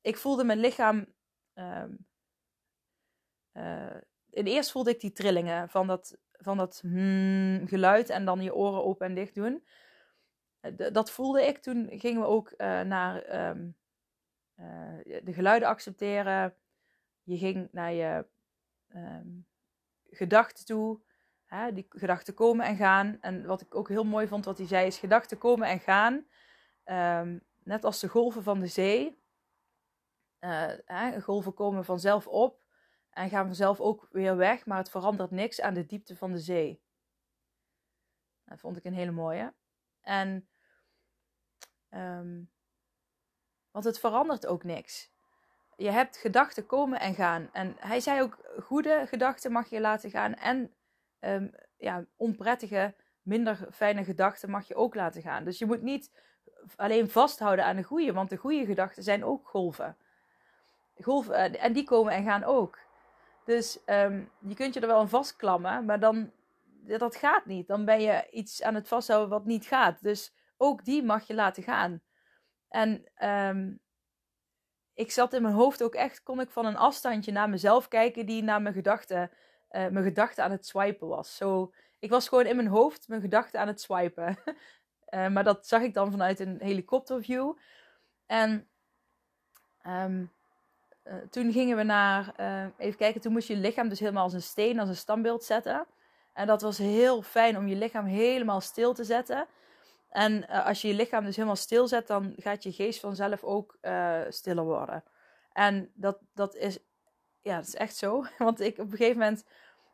ik 0.00 0.16
voelde 0.16 0.44
mijn 0.44 0.58
lichaam, 0.58 1.06
um, 1.54 2.06
uh, 3.52 3.96
in 4.34 4.46
eerst 4.46 4.70
voelde 4.70 4.90
ik 4.90 5.00
die 5.00 5.12
trillingen 5.12 5.68
van 5.68 5.86
dat, 5.86 6.18
van 6.32 6.56
dat 6.56 6.80
hmm, 6.80 7.66
geluid 7.66 8.10
en 8.10 8.24
dan 8.24 8.42
je 8.42 8.54
oren 8.54 8.84
open 8.84 9.06
en 9.06 9.14
dicht 9.14 9.34
doen. 9.34 9.64
dat 10.92 11.10
voelde 11.10 11.46
ik. 11.46 11.58
Toen 11.58 11.88
gingen 11.92 12.20
we 12.20 12.26
ook 12.26 12.56
naar... 12.84 13.48
Um, 13.50 13.76
uh, 14.60 15.20
de 15.24 15.32
geluiden 15.32 15.68
accepteren. 15.68 16.54
Je 17.22 17.36
ging 17.36 17.68
naar 17.72 17.92
je 17.92 18.26
um, 18.94 19.46
gedachten 20.10 20.64
toe. 20.64 21.00
Hè, 21.44 21.72
die 21.72 21.86
gedachten 21.88 22.34
komen 22.34 22.66
en 22.66 22.76
gaan. 22.76 23.18
En 23.20 23.46
wat 23.46 23.60
ik 23.60 23.74
ook 23.74 23.88
heel 23.88 24.04
mooi 24.04 24.26
vond, 24.26 24.44
wat 24.44 24.58
hij 24.58 24.66
zei, 24.66 24.86
is 24.86 24.98
gedachten 24.98 25.38
komen 25.38 25.68
en 25.68 25.80
gaan. 25.80 26.26
Um, 26.84 27.42
net 27.62 27.84
als 27.84 28.00
de 28.00 28.08
golven 28.08 28.42
van 28.42 28.60
de 28.60 28.66
zee. 28.66 29.22
Hè, 30.84 31.20
golven 31.20 31.54
komen 31.54 31.84
vanzelf 31.84 32.26
op 32.26 32.62
en 33.14 33.28
gaan 33.28 33.46
vanzelf 33.46 33.80
ook 33.80 34.08
weer 34.10 34.36
weg, 34.36 34.66
maar 34.66 34.78
het 34.78 34.90
verandert 34.90 35.30
niks 35.30 35.60
aan 35.60 35.74
de 35.74 35.86
diepte 35.86 36.16
van 36.16 36.32
de 36.32 36.38
zee. 36.38 36.82
Dat 38.44 38.60
vond 38.60 38.76
ik 38.76 38.84
een 38.84 38.94
hele 38.94 39.10
mooie. 39.10 39.54
En 40.00 40.48
um, 41.90 42.50
want 43.70 43.84
het 43.84 43.98
verandert 43.98 44.46
ook 44.46 44.64
niks. 44.64 45.12
Je 45.76 45.90
hebt 45.90 46.16
gedachten 46.16 46.66
komen 46.66 47.00
en 47.00 47.14
gaan. 47.14 47.48
En 47.52 47.76
hij 47.78 48.00
zei 48.00 48.22
ook: 48.22 48.38
goede 48.62 49.04
gedachten 49.06 49.52
mag 49.52 49.70
je 49.70 49.80
laten 49.80 50.10
gaan. 50.10 50.34
En 50.34 50.74
um, 51.20 51.50
ja, 51.76 52.04
onprettige, 52.16 52.94
minder 53.22 53.68
fijne 53.72 54.04
gedachten 54.04 54.50
mag 54.50 54.68
je 54.68 54.74
ook 54.74 54.94
laten 54.94 55.22
gaan. 55.22 55.44
Dus 55.44 55.58
je 55.58 55.66
moet 55.66 55.82
niet 55.82 56.12
alleen 56.76 57.10
vasthouden 57.10 57.64
aan 57.64 57.76
de 57.76 57.82
goede, 57.82 58.12
want 58.12 58.30
de 58.30 58.36
goede 58.36 58.64
gedachten 58.64 59.02
zijn 59.02 59.24
ook 59.24 59.48
golven. 59.48 59.96
Golven 61.00 61.34
eh, 61.34 61.64
en 61.64 61.72
die 61.72 61.84
komen 61.84 62.12
en 62.12 62.24
gaan 62.24 62.44
ook. 62.44 62.78
Dus 63.44 63.78
um, 63.86 64.30
je 64.38 64.54
kunt 64.54 64.74
je 64.74 64.80
er 64.80 64.86
wel 64.86 64.98
aan 64.98 65.08
vastklammen, 65.08 65.84
maar 65.84 66.00
dan 66.00 66.32
dat 66.86 67.16
gaat 67.16 67.46
niet. 67.46 67.66
Dan 67.66 67.84
ben 67.84 68.00
je 68.00 68.26
iets 68.30 68.62
aan 68.62 68.74
het 68.74 68.88
vasthouden 68.88 69.30
wat 69.30 69.44
niet 69.44 69.66
gaat. 69.66 70.02
Dus 70.02 70.34
ook 70.56 70.84
die 70.84 71.02
mag 71.02 71.26
je 71.26 71.34
laten 71.34 71.62
gaan. 71.62 72.02
En 72.68 73.04
um, 73.28 73.80
ik 74.94 75.10
zat 75.10 75.32
in 75.32 75.42
mijn 75.42 75.54
hoofd 75.54 75.82
ook 75.82 75.94
echt, 75.94 76.22
kon 76.22 76.40
ik 76.40 76.50
van 76.50 76.66
een 76.66 76.76
afstandje 76.76 77.32
naar 77.32 77.48
mezelf 77.48 77.88
kijken 77.88 78.26
die 78.26 78.42
naar 78.42 78.62
mijn 78.62 78.74
gedachten, 78.74 79.30
uh, 79.70 79.88
mijn 79.88 80.04
gedachten 80.04 80.44
aan 80.44 80.50
het 80.50 80.66
swipen 80.66 81.08
was. 81.08 81.36
Zo, 81.36 81.72
ik 81.98 82.10
was 82.10 82.28
gewoon 82.28 82.46
in 82.46 82.56
mijn 82.56 82.68
hoofd 82.68 83.08
mijn 83.08 83.20
gedachten 83.20 83.60
aan 83.60 83.66
het 83.66 83.80
swipen. 83.80 84.38
uh, 85.14 85.28
maar 85.34 85.44
dat 85.44 85.66
zag 85.66 85.82
ik 85.82 85.94
dan 85.94 86.10
vanuit 86.10 86.40
een 86.40 86.58
helikopterview. 86.60 87.56
En 88.26 88.68
um, 89.86 90.32
uh, 91.04 91.14
toen 91.30 91.52
gingen 91.52 91.76
we 91.76 91.82
naar, 91.82 92.34
even 92.78 92.98
kijken, 92.98 93.20
toen 93.20 93.32
moest 93.32 93.48
je 93.48 93.56
lichaam 93.56 93.88
dus 93.88 94.00
helemaal 94.00 94.22
als 94.22 94.32
een 94.32 94.42
steen, 94.42 94.78
als 94.78 94.88
een 94.88 94.96
standbeeld 94.96 95.44
zetten. 95.44 95.86
En 96.32 96.46
dat 96.46 96.62
was 96.62 96.78
heel 96.78 97.22
fijn 97.22 97.56
om 97.56 97.68
je 97.68 97.76
lichaam 97.76 98.04
helemaal 98.04 98.60
stil 98.60 98.94
te 98.94 99.04
zetten. 99.04 99.46
En 100.10 100.46
uh, 100.50 100.66
als 100.66 100.82
je 100.82 100.88
je 100.88 100.94
lichaam 100.94 101.24
dus 101.24 101.36
helemaal 101.36 101.56
stilzet, 101.56 102.06
dan 102.06 102.34
gaat 102.36 102.62
je 102.62 102.72
geest 102.72 103.00
vanzelf 103.00 103.42
ook 103.42 103.78
stiller 104.28 104.64
worden. 104.64 105.04
En 105.54 105.90
dat, 105.94 106.18
dat, 106.34 106.54
is, 106.54 106.78
ja, 107.42 107.56
dat 107.56 107.66
is 107.66 107.74
echt 107.74 107.96
zo. 107.96 108.24
Want 108.38 108.60
ik 108.60 108.78
op 108.78 108.90
een 108.90 108.96
gegeven 108.96 109.18
moment, 109.18 109.44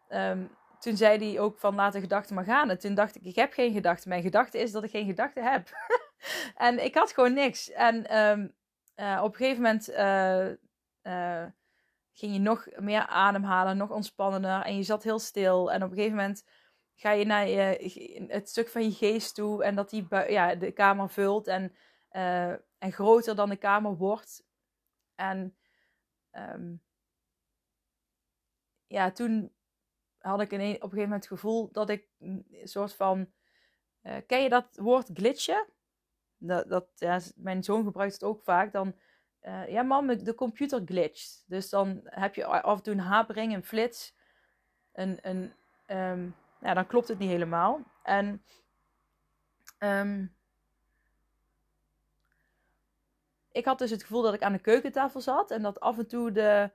um, 0.09 0.51
toen 0.79 0.97
zei 0.97 1.31
hij 1.31 1.41
ook 1.41 1.59
van 1.59 1.75
laat 1.75 1.93
de 1.93 2.01
gedachten 2.01 2.35
maar 2.35 2.45
gaan. 2.45 2.71
En 2.71 2.79
toen 2.79 2.95
dacht 2.95 3.17
ik, 3.17 3.23
ik 3.23 3.35
heb 3.35 3.53
geen 3.53 3.73
gedachten. 3.73 4.09
Mijn 4.09 4.23
gedachte 4.23 4.59
is 4.59 4.73
dat 4.73 4.85
ik 4.85 4.91
geen 4.91 5.07
gedachten 5.07 5.53
heb. 5.53 5.69
en 6.69 6.85
ik 6.85 6.95
had 6.95 7.13
gewoon 7.13 7.33
niks. 7.33 7.71
En 7.71 7.97
uh, 8.97 9.21
op 9.23 9.31
een 9.31 9.37
gegeven 9.37 9.63
moment 9.63 9.89
ging 12.13 12.33
je 12.33 12.39
nog 12.39 12.67
meer 12.77 13.07
ademhalen, 13.07 13.77
nog 13.77 13.91
ontspannender. 13.91 14.63
En 14.63 14.77
je 14.77 14.83
zat 14.83 15.03
heel 15.03 15.19
stil. 15.19 15.73
En 15.73 15.83
op 15.83 15.91
een 15.91 15.97
gegeven 15.97 16.17
moment 16.17 16.45
ga 16.95 17.11
je 17.11 17.25
naar 17.25 17.47
het 18.37 18.49
stuk 18.49 18.69
van 18.69 18.83
je 18.83 18.93
geest 18.93 19.35
toe 19.35 19.65
en 19.65 19.75
dat 19.75 19.91
die 19.91 20.07
ja, 20.11 20.55
de 20.55 20.73
kamer 20.73 21.11
vult 21.11 21.47
en, 21.47 21.75
uh, 22.13 22.51
en 22.79 22.93
groter 22.93 23.37
dan 23.37 23.49
de 23.49 23.57
kamer 23.57 23.97
wordt. 23.97 24.45
En 25.15 25.57
um, 26.33 26.83
ja, 28.87 29.11
toen 29.11 29.53
had 30.19 30.41
ik 30.41 30.53
een, 30.53 30.61
op 30.61 30.67
een 30.67 30.75
gegeven 30.75 30.97
moment 30.97 31.25
het 31.25 31.33
gevoel 31.33 31.73
dat 31.73 31.89
ik 31.89 32.09
een 32.19 32.47
soort 32.63 32.95
van. 32.95 33.31
Uh, 34.03 34.17
ken 34.27 34.43
je 34.43 34.49
dat 34.49 34.77
woord 34.77 35.11
glitchen? 35.13 35.67
Dat, 36.37 36.69
dat, 36.69 36.87
ja, 36.95 37.21
mijn 37.37 37.65
zoon 37.65 37.85
gebruikt 37.85 38.13
het 38.13 38.23
ook 38.23 38.43
vaak. 38.43 38.73
Dan, 38.73 38.95
uh, 39.43 39.69
ja, 39.69 39.83
mam, 39.83 40.25
de 40.25 40.35
computer 40.35 40.83
glitcht. 40.85 41.45
Dus 41.47 41.71
dan 41.71 42.01
heb 42.05 42.35
je 42.35 42.45
af 42.45 42.77
en 42.77 42.83
toe 42.83 42.93
een 42.93 43.01
hapering, 43.01 43.55
een 43.55 43.65
flits, 43.65 44.15
een, 44.93 45.19
een, 45.23 45.53
um, 45.87 46.35
nou, 46.61 46.75
dan 46.75 46.87
klopt 46.87 47.09
het 47.09 47.19
niet 47.19 47.31
helemaal. 47.31 47.81
En 48.03 48.43
um, 49.79 50.35
ik 53.53 53.65
had 53.65 53.79
dus 53.79 53.91
het 53.91 54.03
gevoel 54.03 54.23
dat 54.23 54.35
ik 54.35 54.43
aan 54.43 54.53
de 54.53 54.59
keukentafel 54.59 55.21
zat 55.21 55.51
en 55.51 55.63
dat 55.63 55.81
af 55.81 55.99
en 55.99 56.07
toe 56.07 56.33
de 56.33 56.71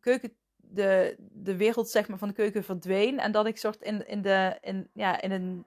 keuken, 0.00 0.36
de, 0.56 1.16
de 1.18 1.56
wereld 1.56 1.88
zeg 1.88 2.08
maar, 2.08 2.18
van 2.18 2.28
de 2.28 2.34
keuken 2.34 2.64
verdween. 2.64 3.18
En 3.18 3.32
dat 3.32 3.46
ik 3.46 3.58
soort 3.58 3.82
in, 3.82 4.06
in, 4.06 4.22
de, 4.22 4.58
in, 4.60 4.90
ja, 4.92 5.20
in, 5.20 5.30
een, 5.30 5.66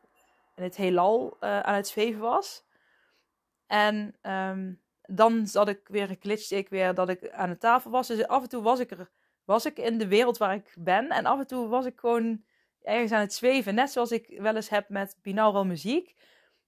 in 0.56 0.64
het 0.64 0.76
heelal 0.76 1.38
uh, 1.42 1.60
aan 1.60 1.76
het 1.76 1.88
zweven 1.88 2.22
was. 2.22 2.64
En 3.68 4.16
ehm, 4.22 4.74
dan 5.08 5.48
zat 5.48 5.68
ik 5.68 5.80
weer, 5.88 6.18
glitchte 6.20 6.56
ik 6.56 6.70
weer 6.70 6.94
dat 6.94 7.10
ik 7.10 7.30
aan 7.30 7.50
de 7.50 7.58
tafel 7.58 7.92
was. 7.92 8.08
Dus 8.08 8.28
af 8.28 8.42
en 8.42 8.50
toe 8.50 8.62
was 8.62 8.80
ik 8.80 8.92
er, 8.92 9.10
was 9.44 9.66
ik 9.66 9.78
in 9.78 9.98
de 9.98 10.08
wereld 10.08 10.38
waar 10.38 10.54
ik 10.54 10.74
ben. 10.80 11.10
En 11.10 11.26
af 11.26 11.40
en 11.40 11.48
toe 11.48 11.68
was 11.68 11.86
ik 11.86 12.00
gewoon 12.00 12.44
ergens 12.82 13.12
aan 13.12 13.20
het 13.20 13.34
zweven. 13.34 13.76
Net 13.76 13.92
zoals 13.92 14.12
ik 14.12 14.40
wel 14.40 14.56
eens 14.56 14.70
heb 14.70 14.90
met 14.90 15.18
binaural 15.22 15.66
muziek. 15.66 16.16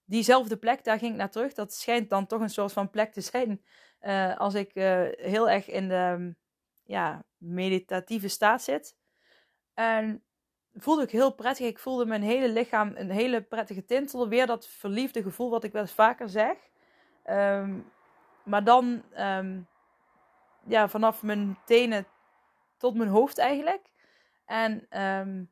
Diezelfde 0.06 0.58
plek, 0.58 0.84
daar 0.84 1.00
ging 1.00 1.12
ik 1.12 1.18
naar 1.18 1.32
terug. 1.32 1.54
Dat 1.54 1.74
schijnt 1.74 2.10
dan 2.10 2.28
toch 2.28 2.42
een 2.42 2.50
soort 2.50 2.74
van 2.74 2.90
plek 2.90 3.14
te 3.14 3.22
zijn. 3.22 3.62
Uh, 4.02 4.38
als 4.38 4.54
ik 4.54 4.76
uh, 4.76 5.02
heel 5.12 5.50
erg 5.50 5.70
in 5.70 5.88
de 5.88 6.36
ja, 6.84 7.26
meditatieve 7.38 8.28
staat 8.28 8.62
zit. 8.62 8.96
En 9.74 10.24
voelde 10.74 11.04
ik 11.04 11.12
heel 11.12 11.34
prettig. 11.34 11.66
Ik 11.66 11.80
voelde 11.80 12.06
mijn 12.06 12.22
hele 12.22 12.50
lichaam 12.50 12.92
een 12.96 13.10
hele 13.10 13.42
prettige 13.42 13.86
tintel. 13.86 14.28
Weer 14.28 14.46
dat 14.46 14.68
verliefde 14.68 15.24
gevoel 15.24 15.50
wat 15.50 15.64
ik 15.64 15.72
wel 15.72 15.82
eens 15.82 15.92
vaker 15.92 16.30
zeg. 16.30 16.58
Um, 17.30 17.92
maar 18.48 18.64
dan 18.64 19.04
um, 19.18 19.68
ja, 20.66 20.88
vanaf 20.88 21.24
mijn 21.24 21.58
tenen 21.66 22.08
tot 22.78 22.96
mijn 22.96 23.10
hoofd 23.10 23.38
eigenlijk. 23.38 23.90
En 24.46 25.02
um, 25.02 25.52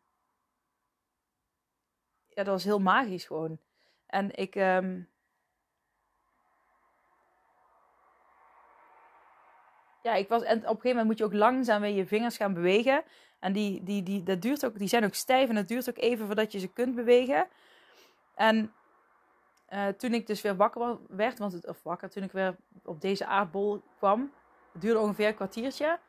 ja, 2.28 2.44
dat 2.44 2.48
was 2.48 2.64
heel 2.64 2.80
magisch 2.80 3.25
gewoon. 3.25 3.60
En 4.06 4.36
ik. 4.36 4.56
Um, 4.56 5.10
ja, 10.02 10.14
ik 10.14 10.28
was. 10.28 10.44
En 10.44 10.58
op 10.58 10.64
een 10.64 10.68
gegeven 10.68 10.90
moment 10.90 11.08
moet 11.08 11.18
je 11.18 11.24
ook 11.24 11.34
langzaam 11.34 11.82
weer 11.82 11.96
je 11.96 12.06
vingers 12.06 12.38
gaan 12.38 12.54
bewegen. 12.54 13.04
En 13.40 13.54
die, 13.54 13.84
die, 13.84 14.04
die, 14.04 14.24
dat 14.24 14.42
duurt 14.42 14.66
ook, 14.66 14.78
die 14.78 14.88
zijn 14.88 15.06
ook 15.06 15.14
stijf 15.14 15.50
en 15.50 15.56
het 15.56 15.68
duurt 15.68 15.90
ook 15.90 15.98
even 15.98 16.25
voordat 16.25 16.52
je 16.52 16.60
ze 16.60 16.74
kunt 16.74 16.96
bewegen. 16.96 17.48
En 18.36 18.74
uh, 19.69 19.88
toen 19.88 20.13
ik 20.13 20.27
dus 20.27 20.41
weer 20.41 20.55
wakker 20.55 21.00
werd, 21.07 21.39
want 21.39 21.53
het, 21.53 21.67
of 21.67 21.84
wakker, 21.84 22.10
toen 22.10 22.24
ik 22.24 22.31
weer 22.31 22.55
op 22.84 23.01
deze 23.01 23.25
aardbol 23.25 23.84
kwam, 23.98 24.34
het 24.72 24.81
duurde 24.81 25.00
ongeveer 25.00 25.27
een 25.27 25.36
kwartiertje. 25.36 26.00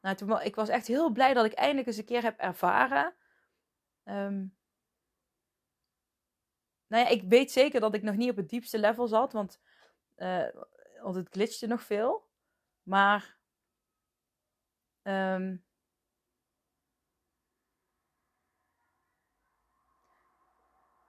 Nou, 0.00 0.16
toen, 0.16 0.40
ik 0.40 0.54
was 0.54 0.68
echt 0.68 0.86
heel 0.86 1.10
blij 1.10 1.34
dat 1.34 1.44
ik 1.44 1.52
eindelijk 1.52 1.86
eens 1.86 1.96
een 1.96 2.04
keer 2.04 2.22
heb 2.22 2.38
ervaren. 2.38 3.14
Um, 4.04 4.56
nou 6.86 7.04
ja, 7.04 7.08
ik 7.08 7.22
weet 7.22 7.52
zeker 7.52 7.80
dat 7.80 7.94
ik 7.94 8.02
nog 8.02 8.16
niet 8.16 8.30
op 8.30 8.36
het 8.36 8.48
diepste 8.48 8.78
level 8.78 9.06
zat, 9.06 9.32
want, 9.32 9.60
uh, 10.16 10.48
want 11.02 11.14
het 11.14 11.28
glitchte 11.28 11.66
nog 11.66 11.82
veel. 11.82 12.28
Maar 12.82 13.36
um, 15.02 15.64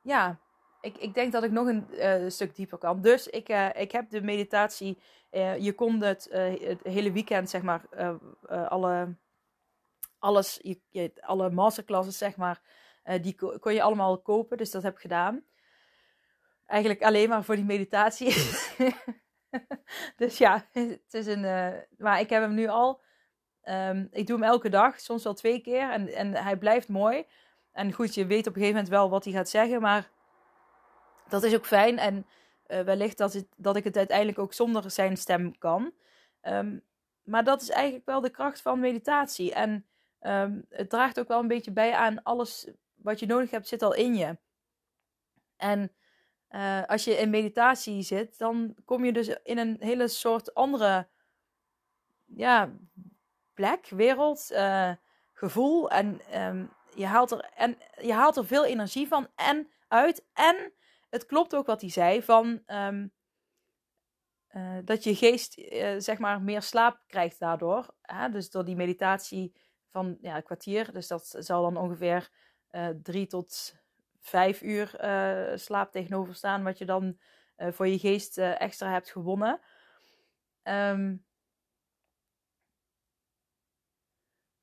ja, 0.02 0.40
ik, 0.82 0.98
ik 0.98 1.14
denk 1.14 1.32
dat 1.32 1.44
ik 1.44 1.52
nog 1.52 1.68
een 1.68 1.88
uh, 1.92 2.30
stuk 2.30 2.56
dieper 2.56 2.78
kan. 2.78 3.02
Dus 3.02 3.28
ik, 3.28 3.50
uh, 3.50 3.70
ik 3.76 3.92
heb 3.92 4.10
de 4.10 4.22
meditatie. 4.22 5.02
Uh, 5.32 5.58
je 5.58 5.74
kon 5.74 6.02
het, 6.02 6.28
het 6.62 6.80
hele 6.84 7.12
weekend, 7.12 7.50
zeg 7.50 7.62
maar, 7.62 7.82
alle, 8.70 9.16
alles, 10.20 10.60
je, 10.62 10.80
je, 10.90 11.12
alle 11.22 11.50
masterclasses, 11.50 12.18
zeg 12.18 12.36
maar, 12.36 12.62
die 13.22 13.36
kon 13.60 13.74
je 13.74 13.82
allemaal 13.82 14.22
kopen. 14.22 14.58
Dus 14.58 14.72
dat 14.72 14.84
heb 14.84 14.94
ik 14.94 15.02
gedaan. 15.02 15.44
Eigenlijk 16.66 17.04
alleen 17.04 17.30
maar 17.30 17.44
voor 17.44 17.56
die 17.56 17.66
meditatie. 17.66 18.36
dus 20.22 20.38
ja, 20.38 20.68
het 20.72 21.14
is 21.14 21.26
een. 21.26 21.42
maar 21.98 22.20
ik 22.20 22.30
heb 22.30 22.42
hem 22.42 22.54
nu 22.54 22.68
al. 22.68 23.02
Um, 23.64 24.08
ik 24.12 24.28
doe 24.28 24.40
hem 24.40 24.48
elke 24.48 24.70
dag, 24.70 25.00
soms 25.00 25.24
wel 25.24 25.34
twee 25.34 25.62
keer. 25.62 25.92
En, 25.92 26.08
en 26.08 26.34
hij 26.34 26.58
blijft 26.58 26.88
mooi. 26.88 27.26
En 27.72 27.94
goed, 27.94 28.16
je 28.16 28.26
weet 28.26 28.48
op 28.48 28.56
een 28.56 28.62
gegeven 28.62 28.74
moment 28.74 28.90
wel 28.90 29.10
wat 29.10 29.24
hij 29.24 29.34
gaat 29.34 29.50
zeggen. 29.50 29.82
Maar 29.82 30.10
dat 31.32 31.44
is 31.44 31.56
ook 31.56 31.66
fijn. 31.66 31.98
En 31.98 32.26
uh, 32.68 32.82
wellicht 32.82 33.18
dat, 33.18 33.34
het, 33.34 33.48
dat 33.56 33.76
ik 33.76 33.84
het 33.84 33.98
uiteindelijk 33.98 34.40
ook 34.40 34.54
zonder 34.54 34.92
zijn 34.92 35.18
stem 35.18 35.58
kan. 35.58 35.94
Um, 36.42 36.84
maar 37.24 37.44
dat 37.44 37.62
is 37.62 37.70
eigenlijk 37.70 38.06
wel 38.06 38.22
de 38.22 38.30
kracht 38.30 38.62
van 38.62 38.80
meditatie. 38.80 39.54
En 39.54 39.86
um, 40.22 40.66
het 40.70 40.90
draagt 40.90 41.20
ook 41.20 41.28
wel 41.28 41.40
een 41.40 41.48
beetje 41.48 41.72
bij 41.72 41.94
aan 41.94 42.24
alles 42.24 42.68
wat 42.96 43.20
je 43.20 43.26
nodig 43.26 43.52
hebt, 43.52 43.68
zit 43.68 43.82
al 43.82 43.94
in 43.94 44.16
je. 44.16 44.38
En 45.58 45.92
uh, 46.50 46.84
als 46.86 47.04
je 47.04 47.18
in 47.18 47.30
meditatie 47.30 48.02
zit, 48.02 48.38
dan 48.38 48.76
kom 48.86 49.06
je 49.06 49.14
dus 49.14 49.28
in 49.44 49.58
een 49.58 49.76
hele 49.80 50.08
soort 50.08 50.54
andere 50.54 51.08
ja, 52.26 52.72
plek, 53.54 53.88
wereld, 53.88 54.50
uh, 54.52 54.92
gevoel. 55.34 55.90
En 55.90 56.22
um, 56.42 56.70
je, 56.96 57.06
haalt 57.06 57.32
er, 57.32 57.50
en 57.56 57.78
je 58.02 58.14
haalt 58.14 58.38
er 58.38 58.46
veel 58.46 58.66
energie 58.66 59.08
van 59.08 59.28
en 59.36 59.70
uit. 59.88 60.24
En 60.34 60.74
het 61.12 61.26
klopt 61.26 61.56
ook 61.56 61.66
wat 61.66 61.82
hij 61.82 61.90
zei 61.90 62.24
van 62.24 62.64
um, 62.66 63.14
uh, 64.52 64.78
dat 64.84 65.04
je 65.04 65.16
geest 65.16 65.58
uh, 65.58 65.94
zeg 65.98 66.18
maar 66.18 66.42
meer 66.42 66.62
slaap 66.62 67.04
krijgt 67.08 67.40
daardoor. 67.40 67.96
Hè? 68.02 68.30
Dus 68.30 68.50
door 68.50 68.66
die 68.66 68.76
meditatie 68.76 69.56
van 69.90 70.18
ja, 70.22 70.36
een 70.36 70.44
kwartier. 70.44 70.92
Dus 70.92 71.08
dat 71.08 71.36
zal 71.40 71.62
dan 71.62 71.78
ongeveer 71.78 72.30
uh, 72.72 72.90
drie 72.90 73.28
tot 73.28 73.76
vijf 74.20 74.62
uur 74.62 74.88
slaap 75.56 75.92
tegenover 75.92 76.36
staan. 76.36 76.64
Wat 76.64 76.78
je 76.78 76.86
dan 76.86 77.20
voor 77.58 77.88
je 77.88 78.00
geest 78.00 78.38
extra 78.38 78.92
hebt 78.92 79.12
gewonnen. 79.12 79.60
Um, 80.64 81.26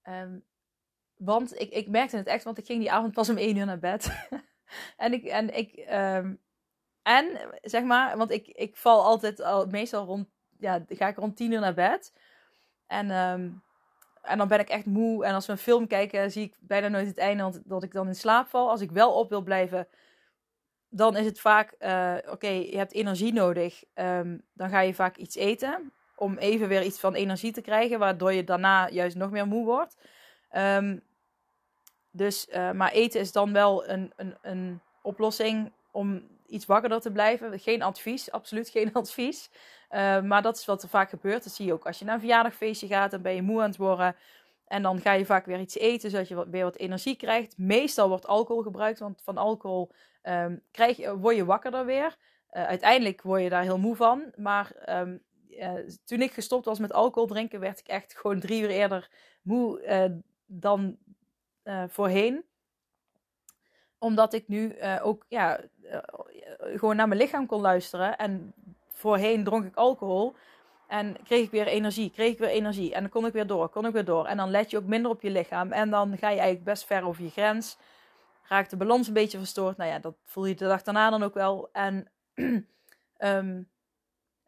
um, 0.02 0.44
want 1.16 1.60
ik, 1.60 1.70
ik 1.70 1.88
merkte 1.88 2.16
het 2.16 2.26
echt, 2.26 2.44
want 2.44 2.58
ik 2.58 2.66
ging 2.66 2.80
die 2.80 2.92
avond 2.92 3.12
pas 3.12 3.28
om 3.28 3.36
één 3.36 3.56
uur 3.56 3.66
naar 3.66 3.78
bed. 3.78 4.28
en 4.96 5.12
ik, 5.12 5.24
en 5.24 5.56
ik, 5.56 5.86
um, 5.92 6.40
en 7.02 7.38
zeg 7.62 7.82
maar, 7.82 8.16
want 8.16 8.30
ik, 8.30 8.46
ik 8.46 8.76
val 8.76 9.04
altijd 9.04 9.42
al, 9.42 9.66
meestal 9.66 10.04
rond, 10.04 10.28
ja, 10.58 10.84
ga 10.88 11.08
ik 11.08 11.16
rond 11.16 11.36
tien 11.36 11.52
uur 11.52 11.60
naar 11.60 11.74
bed. 11.74 12.12
En, 12.86 13.10
um, 13.10 13.62
en 14.22 14.38
dan 14.38 14.48
ben 14.48 14.58
ik 14.58 14.68
echt 14.68 14.86
moe. 14.86 15.24
En 15.24 15.34
als 15.34 15.46
we 15.46 15.52
een 15.52 15.58
film 15.58 15.86
kijken, 15.86 16.30
zie 16.30 16.44
ik 16.44 16.54
bijna 16.60 16.88
nooit 16.88 17.06
het 17.06 17.18
einde, 17.18 17.62
dat 17.64 17.82
ik 17.82 17.92
dan 17.92 18.06
in 18.06 18.14
slaap 18.14 18.48
val. 18.48 18.70
Als 18.70 18.80
ik 18.80 18.90
wel 18.90 19.12
op 19.12 19.28
wil 19.28 19.42
blijven, 19.42 19.88
dan 20.88 21.16
is 21.16 21.26
het 21.26 21.40
vaak, 21.40 21.74
uh, 21.78 22.14
oké, 22.30 22.48
je 22.48 22.76
hebt 22.76 22.92
energie 22.92 23.32
nodig. 23.32 23.84
Um, 23.94 24.42
dan 24.52 24.68
ga 24.68 24.80
je 24.80 24.94
vaak 24.94 25.16
iets 25.16 25.36
eten, 25.36 25.92
om 26.16 26.38
even 26.38 26.68
weer 26.68 26.82
iets 26.82 27.00
van 27.00 27.14
energie 27.14 27.52
te 27.52 27.60
krijgen, 27.60 27.98
waardoor 27.98 28.32
je 28.32 28.44
daarna 28.44 28.88
juist 28.88 29.16
nog 29.16 29.30
meer 29.30 29.46
moe 29.46 29.64
wordt. 29.64 29.96
Um, 30.56 31.02
dus, 32.18 32.46
uh, 32.48 32.70
maar 32.70 32.92
eten 32.92 33.20
is 33.20 33.32
dan 33.32 33.52
wel 33.52 33.88
een, 33.88 34.12
een, 34.16 34.36
een 34.42 34.80
oplossing 35.02 35.72
om 35.90 36.22
iets 36.46 36.66
wakkerder 36.66 37.00
te 37.00 37.12
blijven. 37.12 37.58
Geen 37.58 37.82
advies, 37.82 38.30
absoluut 38.30 38.68
geen 38.68 38.92
advies. 39.02 39.50
Uh, 39.90 40.22
maar 40.22 40.42
dat 40.42 40.56
is 40.56 40.64
wat 40.64 40.82
er 40.82 40.88
vaak 40.88 41.08
gebeurt. 41.08 41.44
Dat 41.44 41.52
zie 41.52 41.66
je 41.66 41.72
ook 41.72 41.86
als 41.86 41.98
je 41.98 42.04
naar 42.04 42.14
een 42.14 42.20
verjaardagfeestje 42.20 42.86
gaat. 42.86 43.10
Dan 43.10 43.22
ben 43.22 43.34
je 43.34 43.42
moe 43.42 43.60
aan 43.60 43.68
het 43.68 43.76
worden. 43.76 44.16
En 44.66 44.82
dan 44.82 45.00
ga 45.00 45.12
je 45.12 45.26
vaak 45.26 45.46
weer 45.46 45.60
iets 45.60 45.78
eten, 45.78 46.10
zodat 46.10 46.28
je 46.28 46.50
weer 46.50 46.64
wat 46.64 46.76
energie 46.76 47.16
krijgt. 47.16 47.58
Meestal 47.58 48.08
wordt 48.08 48.26
alcohol 48.26 48.62
gebruikt, 48.62 48.98
want 48.98 49.22
van 49.22 49.36
alcohol 49.36 49.90
um, 50.22 50.62
krijg 50.70 50.96
je, 50.96 51.18
word 51.18 51.36
je 51.36 51.44
wakkerder 51.44 51.84
weer. 51.84 52.16
Uh, 52.52 52.64
uiteindelijk 52.64 53.22
word 53.22 53.42
je 53.42 53.48
daar 53.48 53.62
heel 53.62 53.78
moe 53.78 53.96
van. 53.96 54.32
Maar 54.36 54.72
uh, 54.88 55.74
toen 56.04 56.22
ik 56.22 56.32
gestopt 56.32 56.64
was 56.64 56.78
met 56.78 56.92
alcohol 56.92 57.28
drinken, 57.28 57.60
werd 57.60 57.78
ik 57.78 57.86
echt 57.86 58.16
gewoon 58.16 58.40
drie 58.40 58.62
uur 58.62 58.70
eerder 58.70 59.10
moe 59.42 59.80
dan 60.46 60.96
uh, 61.68 61.82
voorheen. 61.88 62.44
Omdat 63.98 64.32
ik 64.32 64.48
nu 64.48 64.76
uh, 64.76 64.96
ook 65.02 65.24
ja, 65.28 65.60
uh, 65.82 65.98
gewoon 66.58 66.96
naar 66.96 67.08
mijn 67.08 67.20
lichaam 67.20 67.46
kon 67.46 67.60
luisteren. 67.60 68.18
En 68.18 68.54
voorheen 68.88 69.44
dronk 69.44 69.64
ik 69.64 69.76
alcohol. 69.76 70.34
En 70.88 71.16
kreeg 71.24 71.44
ik 71.44 71.50
weer 71.50 71.66
energie, 71.66 72.10
kreeg 72.10 72.32
ik 72.32 72.38
weer 72.38 72.48
energie. 72.48 72.94
En 72.94 73.00
dan 73.00 73.10
kon 73.10 73.26
ik 73.26 73.32
weer 73.32 73.46
door, 73.46 73.68
kon 73.68 73.86
ik 73.86 73.92
weer 73.92 74.04
door. 74.04 74.26
En 74.26 74.36
dan 74.36 74.50
let 74.50 74.70
je 74.70 74.76
ook 74.76 74.84
minder 74.84 75.10
op 75.10 75.22
je 75.22 75.30
lichaam. 75.30 75.72
En 75.72 75.90
dan 75.90 76.18
ga 76.18 76.28
je 76.28 76.36
eigenlijk 76.36 76.64
best 76.64 76.84
ver 76.84 77.04
over 77.04 77.24
je 77.24 77.30
grens. 77.30 77.78
Raakt 78.42 78.70
de 78.70 78.76
balans 78.76 79.06
een 79.06 79.12
beetje 79.12 79.38
verstoord. 79.38 79.76
Nou 79.76 79.90
ja, 79.90 79.98
dat 79.98 80.14
voel 80.24 80.46
je 80.46 80.54
de 80.54 80.66
dag 80.66 80.82
daarna 80.82 81.10
dan 81.10 81.22
ook 81.22 81.34
wel. 81.34 81.68
En 81.72 82.08
um, 83.18 83.68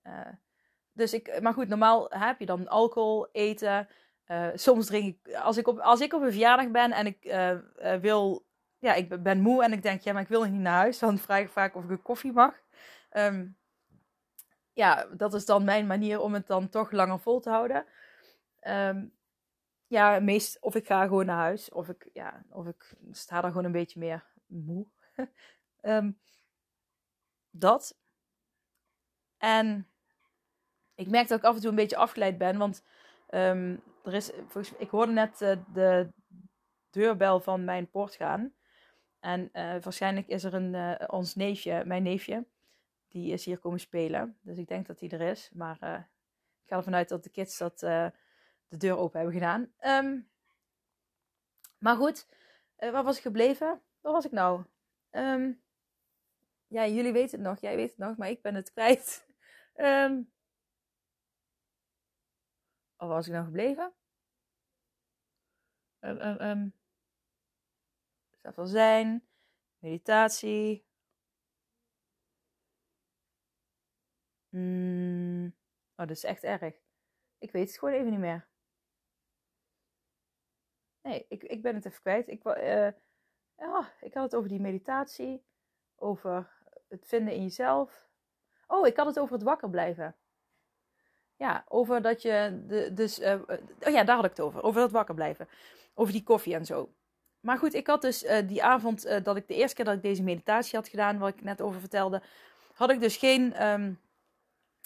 dus 0.93 1.13
ik, 1.13 1.41
maar 1.41 1.53
goed, 1.53 1.69
normaal 1.69 2.07
heb 2.09 2.39
je 2.39 2.47
dan 2.47 2.69
alcohol, 2.69 3.29
eten. 3.33 3.89
Uh, 4.31 4.49
soms 4.55 4.87
drink 4.87 5.17
ik, 5.17 5.35
als 5.35 5.57
ik, 5.57 5.67
op, 5.67 5.79
als 5.79 6.01
ik 6.01 6.13
op 6.13 6.23
een 6.23 6.31
verjaardag 6.31 6.71
ben 6.71 6.93
en 6.93 7.07
ik 7.07 7.25
uh, 7.25 7.51
uh, 7.51 7.95
wil, 7.95 8.47
ja, 8.79 8.95
ik 8.95 9.23
ben 9.23 9.41
moe 9.41 9.65
en 9.65 9.73
ik 9.73 9.83
denk, 9.83 10.01
ja, 10.01 10.13
maar 10.13 10.23
ik 10.23 10.29
wil 10.29 10.45
niet 10.45 10.61
naar 10.61 10.73
huis, 10.73 10.99
dan 10.99 11.19
vraag 11.19 11.41
ik 11.41 11.51
vaak 11.51 11.75
of 11.75 11.85
ik 11.85 11.91
een 11.91 12.03
koffie 12.03 12.33
mag. 12.33 12.55
Um, 13.13 13.57
ja, 14.73 15.05
dat 15.05 15.35
is 15.35 15.45
dan 15.45 15.65
mijn 15.65 15.87
manier 15.87 16.21
om 16.21 16.35
het 16.35 16.47
dan 16.47 16.69
toch 16.69 16.91
langer 16.91 17.21
vol 17.21 17.41
te 17.41 17.51
houden. 17.51 17.87
Um, 18.63 19.13
ja, 19.87 20.21
meest, 20.21 20.61
of 20.61 20.75
ik 20.75 20.87
ga 20.87 21.03
gewoon 21.03 21.27
naar 21.27 21.37
huis, 21.37 21.71
of 21.71 21.89
ik, 21.89 22.11
ja, 22.13 22.45
of 22.51 22.67
ik 22.67 22.95
sta 23.11 23.37
er 23.37 23.49
gewoon 23.49 23.65
een 23.65 23.73
beetje 23.73 23.99
meer 23.99 24.25
moe. 24.47 24.87
um, 25.83 26.19
dat. 27.51 27.99
En 29.39 29.89
ik 30.95 31.09
merk 31.09 31.29
dat 31.29 31.39
ik 31.39 31.45
af 31.45 31.55
en 31.55 31.61
toe 31.61 31.71
een 31.71 31.77
beetje 31.77 31.97
afgeleid 31.97 32.39
ben, 32.39 32.59
want 32.59 32.83
er 34.03 34.15
is, 34.15 34.31
volgens, 34.31 34.73
ik 34.79 34.91
hoorde 34.91 35.13
net 35.13 35.41
uh, 35.41 35.57
de 35.73 36.13
deurbel 36.91 37.41
van 37.41 37.65
mijn 37.65 37.91
poort 37.91 38.15
gaan. 38.15 38.55
En 39.21 39.41
uh, 39.53 39.83
waarschijnlijk 39.83 40.27
is 40.27 40.45
er 40.45 40.55
een, 40.55 40.75
uh, 40.75 40.95
ons 41.07 41.35
neefje, 41.35 41.85
mijn 41.85 42.03
neefje, 42.03 42.47
die 43.09 43.33
is 43.33 43.45
hier 43.45 43.59
komen 43.59 43.81
spelen. 43.81 44.39
Dus 44.41 44.59
ik 44.59 44.69
denk 44.69 44.87
dat 44.87 45.01
hij 45.01 45.09
er 45.09 45.21
is. 45.21 45.51
Maar 45.53 45.75
ik 46.63 46.69
ga 46.69 46.77
ervan 46.77 46.95
uit 46.95 47.09
dat 47.09 47.25
de 47.25 47.31
kids 47.31 47.59
dat, 47.59 47.79
de 47.79 48.77
deur 48.77 48.97
open 48.97 49.21
hebben 49.21 49.39
gedaan. 49.39 49.73
Um, 50.05 50.29
maar 51.79 51.97
goed, 51.97 52.27
waar 52.77 53.05
was 53.05 53.17
ik 53.17 53.23
gebleven? 53.23 53.81
Waar 54.01 54.13
was 54.13 54.25
ik 54.25 54.33
nou? 54.33 54.65
Um, 55.11 55.63
ja, 56.67 56.87
jullie 56.87 57.13
weten 57.13 57.39
het 57.39 57.49
nog, 57.49 57.61
jij 57.61 57.77
weet 57.77 57.89
het 57.89 57.99
nog, 57.99 58.17
maar 58.17 58.31
ik 58.31 58.43
ben 58.43 58.55
het 58.55 58.73
kwijt. 58.73 59.27
um, 59.77 60.31
waar 63.07 63.17
was 63.17 63.27
ik 63.27 63.33
nou 63.33 63.45
gebleven? 63.45 63.95
Um. 66.01 66.75
Staat 68.39 68.55
van 68.55 68.67
zijn, 68.67 69.29
meditatie. 69.79 70.87
Mm. 74.49 75.47
Oh, 75.97 76.07
dat 76.07 76.11
is 76.11 76.25
echt 76.25 76.43
erg. 76.43 76.75
Ik 77.39 77.53
weet 77.53 77.69
het 77.69 77.79
gewoon 77.79 77.95
even 77.95 78.11
niet 78.11 78.19
meer. 78.19 78.49
Nee, 81.03 81.27
ik, 81.29 81.43
ik 81.43 81.63
ben 81.63 81.75
het 81.75 81.85
even 81.85 82.01
kwijt. 82.01 82.29
Ik, 82.29 82.45
uh, 82.45 82.91
ja, 83.57 83.93
ik 84.01 84.15
had 84.15 84.23
het 84.23 84.35
over 84.35 84.49
die 84.49 84.61
meditatie, 84.61 85.45
over 85.97 86.63
het 86.89 87.07
vinden 87.07 87.35
in 87.35 87.43
jezelf. 87.43 88.09
Oh, 88.67 88.87
ik 88.87 88.97
had 88.97 89.07
het 89.07 89.19
over 89.19 89.35
het 89.35 89.43
wakker 89.43 89.71
blijven. 89.71 90.17
Ja, 91.41 91.65
over 91.69 92.03
dat 92.03 92.23
je. 92.23 92.63
De, 92.67 92.93
dus, 92.93 93.19
uh, 93.19 93.35
oh 93.81 93.93
ja, 93.93 94.05
daar 94.05 94.17
had 94.17 94.25
ik 94.25 94.31
het 94.31 94.41
over. 94.41 94.63
Over 94.63 94.81
dat 94.81 94.91
wakker 94.91 95.15
blijven. 95.15 95.49
Over 95.95 96.13
die 96.13 96.23
koffie 96.23 96.55
en 96.55 96.65
zo. 96.67 96.93
Maar 97.41 97.59
goed, 97.59 97.75
ik 97.75 97.87
had 97.87 98.03
dus 98.03 98.25
uh, 98.25 98.37
die 98.47 98.63
avond 98.63 99.25
dat 99.25 99.37
ik 99.37 99.49
de 99.49 99.55
eerste 99.55 99.77
keer 99.77 99.85
dat 99.85 99.95
ik 99.95 100.03
deze 100.03 100.23
meditatie 100.23 100.79
had 100.79 100.89
gedaan, 100.89 101.19
wat 101.19 101.29
ik 101.29 101.43
net 101.43 101.61
over 101.61 101.81
vertelde, 101.81 102.23
had 102.75 102.91
ik 102.91 103.01
dus 103.01 103.17
geen. 103.17 103.67
Um, 103.67 104.01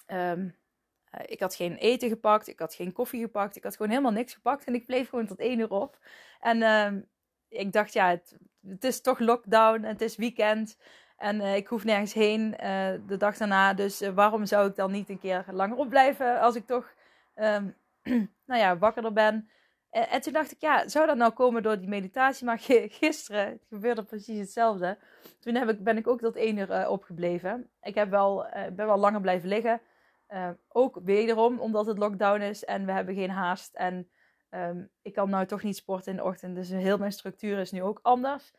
um, 0.06 0.56
ik 1.26 1.40
had 1.40 1.54
geen 1.54 1.76
eten 1.76 2.08
gepakt, 2.08 2.48
ik 2.48 2.58
had 2.58 2.74
geen 2.74 2.92
koffie 2.92 3.20
gepakt, 3.20 3.56
ik 3.56 3.62
had 3.62 3.76
gewoon 3.76 3.90
helemaal 3.90 4.12
niks 4.12 4.34
gepakt 4.34 4.64
en 4.64 4.74
ik 4.74 4.86
bleef 4.86 5.08
gewoon 5.08 5.26
tot 5.26 5.38
één 5.38 5.58
uur 5.58 5.70
op. 5.70 5.98
En 6.40 6.62
um, 6.62 7.08
ik 7.48 7.72
dacht, 7.72 7.92
ja, 7.92 8.08
het, 8.08 8.36
het, 8.66 8.84
is 8.84 9.00
toch 9.00 9.18
lockdown, 9.18 9.82
het 9.82 10.00
is 10.00 10.16
weekend. 10.16 10.76
En 11.16 11.40
uh, 11.40 11.56
ik 11.56 11.66
hoef 11.66 11.84
nergens 11.84 12.12
heen 12.12 12.40
uh, 12.40 12.92
de 13.06 13.16
dag 13.18 13.36
daarna. 13.36 13.74
Dus 13.74 14.02
uh, 14.02 14.08
waarom 14.08 14.46
zou 14.46 14.68
ik 14.68 14.76
dan 14.76 14.90
niet 14.90 15.08
een 15.08 15.18
keer 15.18 15.44
langer 15.50 15.76
opblijven 15.76 16.40
als 16.40 16.54
ik 16.54 16.66
toch 16.66 16.94
um, 17.34 17.76
nou 18.46 18.60
ja, 18.60 18.78
wakkerder 18.78 19.12
ben? 19.12 19.48
En, 19.90 20.08
en, 20.08 20.20
toen 20.20 20.32
dacht 20.32 20.52
ik, 20.52 20.60
ja, 20.60 20.88
zou 20.88 21.06
dat 21.06 21.16
nou 21.16 21.32
komen 21.32 21.62
door 21.62 21.78
die 21.78 21.88
meditatie? 21.88 22.46
Maar 22.46 22.58
gisteren 22.88 23.60
gebeurde 23.68 24.02
precies 24.02 24.38
hetzelfde. 24.38 24.98
Toen 25.40 25.54
heb 25.54 25.68
ik, 25.68 25.84
ben 25.84 25.96
ik 25.96 26.06
ook 26.06 26.20
tot 26.20 26.36
één 26.36 26.56
uur 26.56 26.88
opgebleven. 26.88 27.70
Ik 27.82 27.94
heb 27.94 28.10
wel, 28.10 28.46
ben 28.52 28.86
wel 28.86 28.98
langer 28.98 29.20
blijven 29.20 29.48
liggen. 29.48 29.80
ook 30.68 31.00
wederom 31.04 31.58
omdat 31.58 31.86
het 31.86 31.98
lockdown 31.98 32.40
is 32.40 32.64
en 32.64 32.86
we 32.86 32.92
hebben 32.92 33.14
geen 33.14 33.30
haast. 33.30 33.74
En 33.74 34.08
um, 34.50 34.90
ik 35.02 35.12
kan 35.12 35.30
nou 35.30 35.46
toch 35.46 35.62
niet 35.62 35.76
sporten 35.76 36.10
in 36.10 36.16
de 36.16 36.24
ochtend. 36.24 36.54
Dus 36.54 36.68
heel 36.68 36.98
mijn 36.98 37.12
structuur 37.12 37.58
is 37.58 37.70
nu 37.70 37.82
ook 37.82 37.98
anders 38.02 38.52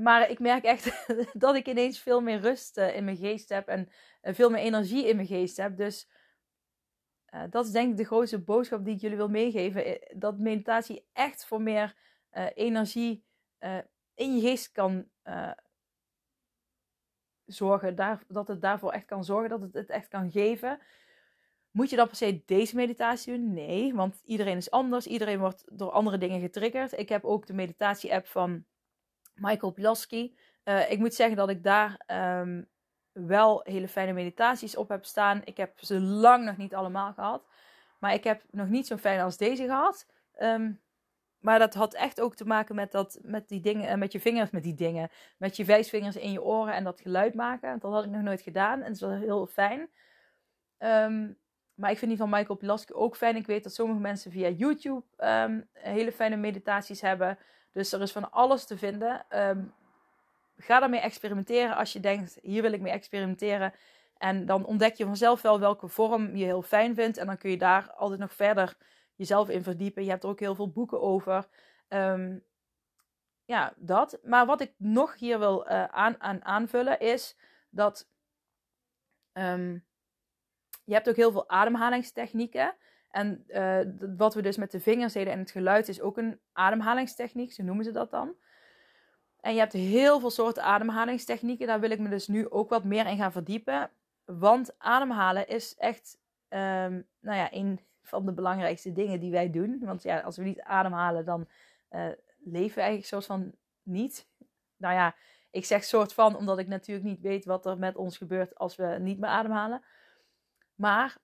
maar 0.00 0.30
ik 0.30 0.38
merk 0.38 0.64
echt 0.64 1.06
dat 1.44 1.54
ik 1.54 1.66
ineens 1.66 1.98
veel 1.98 2.20
meer 2.20 2.40
rust 2.40 2.78
uh, 2.78 2.96
in 2.96 3.04
mijn 3.04 3.16
geest 3.16 3.48
heb 3.48 3.68
en 3.68 3.88
uh, 4.22 4.34
veel 4.34 4.50
meer 4.50 4.60
energie 4.60 5.08
in 5.08 5.16
mijn 5.16 5.28
geest 5.28 5.56
heb. 5.56 5.76
Dus 5.76 6.08
uh, 7.34 7.42
dat 7.50 7.66
is 7.66 7.72
denk 7.72 7.90
ik 7.90 7.96
de 7.96 8.04
grootste 8.04 8.38
boodschap 8.38 8.84
die 8.84 8.94
ik 8.94 9.00
jullie 9.00 9.16
wil 9.16 9.28
meegeven. 9.28 9.98
Dat 10.14 10.38
meditatie 10.38 11.06
echt 11.12 11.46
voor 11.46 11.62
meer 11.62 11.94
energie 12.54 13.24
in 14.14 14.36
je 14.36 14.40
geest 14.40 14.72
kan 14.72 15.08
zorgen. 17.44 17.94
Daar, 17.94 18.22
dat 18.28 18.48
het 18.48 18.60
daarvoor 18.60 18.92
echt 18.92 19.04
kan 19.04 19.24
zorgen, 19.24 19.48
dat 19.48 19.60
het 19.60 19.74
het 19.74 19.90
echt 19.90 20.08
kan 20.08 20.30
geven. 20.30 20.78
Moet 21.70 21.90
je 21.90 21.96
dan 21.96 22.06
per 22.06 22.16
se 22.16 22.42
deze 22.46 22.76
meditatie 22.76 23.32
doen? 23.32 23.52
Nee, 23.52 23.94
want 23.94 24.20
iedereen 24.24 24.56
is 24.56 24.70
anders. 24.70 25.06
Iedereen 25.06 25.38
wordt 25.38 25.64
door 25.72 25.90
andere 25.90 26.18
dingen 26.18 26.40
getriggerd. 26.40 26.98
Ik 26.98 27.08
heb 27.08 27.24
ook 27.24 27.46
de 27.46 27.52
meditatie-app 27.52 28.26
van 28.26 28.64
Michael 29.36 29.72
Pilaski. 29.72 30.36
Uh, 30.64 30.90
ik 30.90 30.98
moet 30.98 31.14
zeggen 31.14 31.36
dat 31.36 31.48
ik 31.48 31.62
daar 31.62 32.00
um, 32.40 32.68
wel 33.12 33.60
hele 33.64 33.88
fijne 33.88 34.12
meditaties 34.12 34.76
op 34.76 34.88
heb 34.88 35.04
staan. 35.04 35.40
Ik 35.44 35.56
heb 35.56 35.72
ze 35.76 36.00
lang 36.00 36.44
nog 36.44 36.56
niet 36.56 36.74
allemaal 36.74 37.12
gehad. 37.12 37.46
Maar 37.98 38.14
ik 38.14 38.24
heb 38.24 38.42
nog 38.50 38.68
niet 38.68 38.86
zo 38.86 38.96
fijn 38.96 39.20
als 39.20 39.36
deze 39.36 39.64
gehad. 39.64 40.06
Um, 40.38 40.80
maar 41.38 41.58
dat 41.58 41.74
had 41.74 41.94
echt 41.94 42.20
ook 42.20 42.34
te 42.34 42.44
maken 42.44 42.74
met, 42.74 42.92
dat, 42.92 43.18
met 43.22 43.48
die 43.48 43.60
dingen, 43.60 43.88
eh, 43.88 43.96
met 43.96 44.12
je 44.12 44.20
vingers, 44.20 44.50
met 44.50 44.62
die 44.62 44.74
dingen. 44.74 45.10
Met 45.36 45.56
je 45.56 45.64
wijsvingers 45.64 46.16
in 46.16 46.32
je 46.32 46.42
oren 46.42 46.74
en 46.74 46.84
dat 46.84 47.00
geluid 47.00 47.34
maken. 47.34 47.78
Dat 47.78 47.92
had 47.92 48.04
ik 48.04 48.10
nog 48.10 48.22
nooit 48.22 48.40
gedaan 48.40 48.82
en 48.82 48.90
het 48.90 49.00
was 49.00 49.18
heel 49.18 49.46
fijn. 49.46 49.88
Um, 50.78 51.38
maar 51.74 51.90
ik 51.90 51.98
vind 51.98 52.10
die 52.10 52.20
van 52.20 52.30
Michael 52.30 52.58
Pilaski 52.58 52.92
ook 52.92 53.16
fijn. 53.16 53.36
Ik 53.36 53.46
weet 53.46 53.62
dat 53.62 53.74
sommige 53.74 54.00
mensen 54.00 54.30
via 54.30 54.48
YouTube 54.48 55.04
hele 55.72 56.12
fijne 56.12 56.36
meditaties 56.36 57.00
hebben. 57.00 57.38
Dus 57.76 57.92
er 57.92 58.00
is 58.00 58.12
van 58.12 58.30
alles 58.30 58.64
te 58.64 58.78
vinden. 58.78 59.26
Um, 59.30 59.74
ga 60.56 60.80
daarmee 60.80 61.00
experimenteren 61.00 61.76
als 61.76 61.92
je 61.92 62.00
denkt, 62.00 62.38
hier 62.42 62.62
wil 62.62 62.72
ik 62.72 62.80
mee 62.80 62.92
experimenteren. 62.92 63.74
En 64.18 64.46
dan 64.46 64.64
ontdek 64.64 64.96
je 64.96 65.04
vanzelf 65.04 65.42
wel 65.42 65.60
welke 65.60 65.88
vorm 65.88 66.36
je 66.36 66.44
heel 66.44 66.62
fijn 66.62 66.94
vindt. 66.94 67.16
En 67.16 67.26
dan 67.26 67.36
kun 67.38 67.50
je 67.50 67.58
daar 67.58 67.92
altijd 67.92 68.20
nog 68.20 68.32
verder 68.32 68.76
jezelf 69.14 69.48
in 69.48 69.62
verdiepen. 69.62 70.04
Je 70.04 70.10
hebt 70.10 70.22
er 70.22 70.28
ook 70.28 70.40
heel 70.40 70.54
veel 70.54 70.70
boeken 70.70 71.00
over. 71.00 71.48
Um, 71.88 72.44
ja, 73.44 73.72
dat. 73.76 74.18
Maar 74.22 74.46
wat 74.46 74.60
ik 74.60 74.72
nog 74.76 75.18
hier 75.18 75.38
wil 75.38 75.66
uh, 75.66 75.84
aan, 75.84 76.20
aan, 76.20 76.44
aanvullen 76.44 77.00
is 77.00 77.36
dat 77.70 78.08
um, 79.32 79.84
je 80.84 80.94
hebt 80.94 81.08
ook 81.08 81.16
heel 81.16 81.32
veel 81.32 81.48
ademhalingstechnieken. 81.48 82.74
En 83.16 83.44
uh, 83.48 83.78
wat 84.16 84.34
we 84.34 84.42
dus 84.42 84.56
met 84.56 84.70
de 84.70 84.80
vingers 84.80 85.12
deden 85.12 85.32
en 85.32 85.38
het 85.38 85.50
geluid 85.50 85.88
is 85.88 86.00
ook 86.00 86.16
een 86.16 86.40
ademhalingstechniek, 86.52 87.52
zo 87.52 87.62
noemen 87.62 87.84
ze 87.84 87.90
dat 87.90 88.10
dan. 88.10 88.34
En 89.40 89.52
je 89.52 89.58
hebt 89.58 89.72
heel 89.72 90.20
veel 90.20 90.30
soorten 90.30 90.62
ademhalingstechnieken. 90.62 91.66
Daar 91.66 91.80
wil 91.80 91.90
ik 91.90 91.98
me 91.98 92.08
dus 92.08 92.28
nu 92.28 92.50
ook 92.50 92.70
wat 92.70 92.84
meer 92.84 93.06
in 93.06 93.16
gaan 93.16 93.32
verdiepen. 93.32 93.90
Want 94.24 94.78
ademhalen 94.78 95.48
is 95.48 95.76
echt, 95.76 96.18
um, 96.48 97.06
nou 97.20 97.36
ja, 97.36 97.52
een 97.52 97.80
van 98.02 98.26
de 98.26 98.32
belangrijkste 98.32 98.92
dingen 98.92 99.20
die 99.20 99.30
wij 99.30 99.50
doen. 99.50 99.78
Want 99.84 100.02
ja, 100.02 100.20
als 100.20 100.36
we 100.36 100.42
niet 100.42 100.60
ademhalen, 100.60 101.24
dan 101.24 101.48
uh, 101.90 102.08
leven 102.38 102.74
we 102.74 102.80
eigenlijk 102.80 103.06
soort 103.06 103.26
van 103.26 103.52
niet. 103.82 104.28
Nou 104.76 104.94
ja, 104.94 105.14
ik 105.50 105.64
zeg 105.64 105.84
soort 105.84 106.12
van, 106.12 106.36
omdat 106.36 106.58
ik 106.58 106.66
natuurlijk 106.66 107.06
niet 107.06 107.20
weet 107.20 107.44
wat 107.44 107.66
er 107.66 107.78
met 107.78 107.96
ons 107.96 108.16
gebeurt 108.16 108.58
als 108.58 108.76
we 108.76 108.96
niet 109.00 109.18
meer 109.18 109.30
ademhalen. 109.30 109.82
Maar 110.74 111.16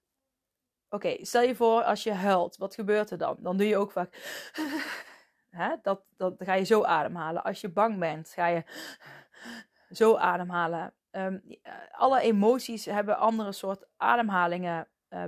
Oké, 0.95 1.25
stel 1.25 1.43
je 1.43 1.55
voor 1.55 1.83
als 1.83 2.03
je 2.03 2.13
huilt, 2.13 2.57
wat 2.57 2.75
gebeurt 2.75 3.11
er 3.11 3.19
dan? 3.19 3.37
Dan 3.41 3.57
doe 3.57 3.67
je 3.67 3.77
ook 3.77 3.91
vaak. 3.91 4.15
Hè? 5.51 5.75
Dat, 5.83 6.03
dat 6.17 6.35
ga 6.39 6.55
je 6.55 6.65
zo 6.65 6.83
ademhalen. 6.83 7.45
Als 7.45 7.61
je 7.61 7.69
bang 7.69 7.99
bent, 7.99 8.29
ga 8.29 8.47
je 8.47 8.65
zo 9.91 10.17
ademhalen. 10.17 10.95
Um, 11.11 11.43
alle 11.91 12.21
emoties 12.21 12.85
hebben 12.85 13.19
andere 13.19 13.53
soort 13.53 13.85
ademhalingen, 13.97 14.89
uh, 15.11 15.25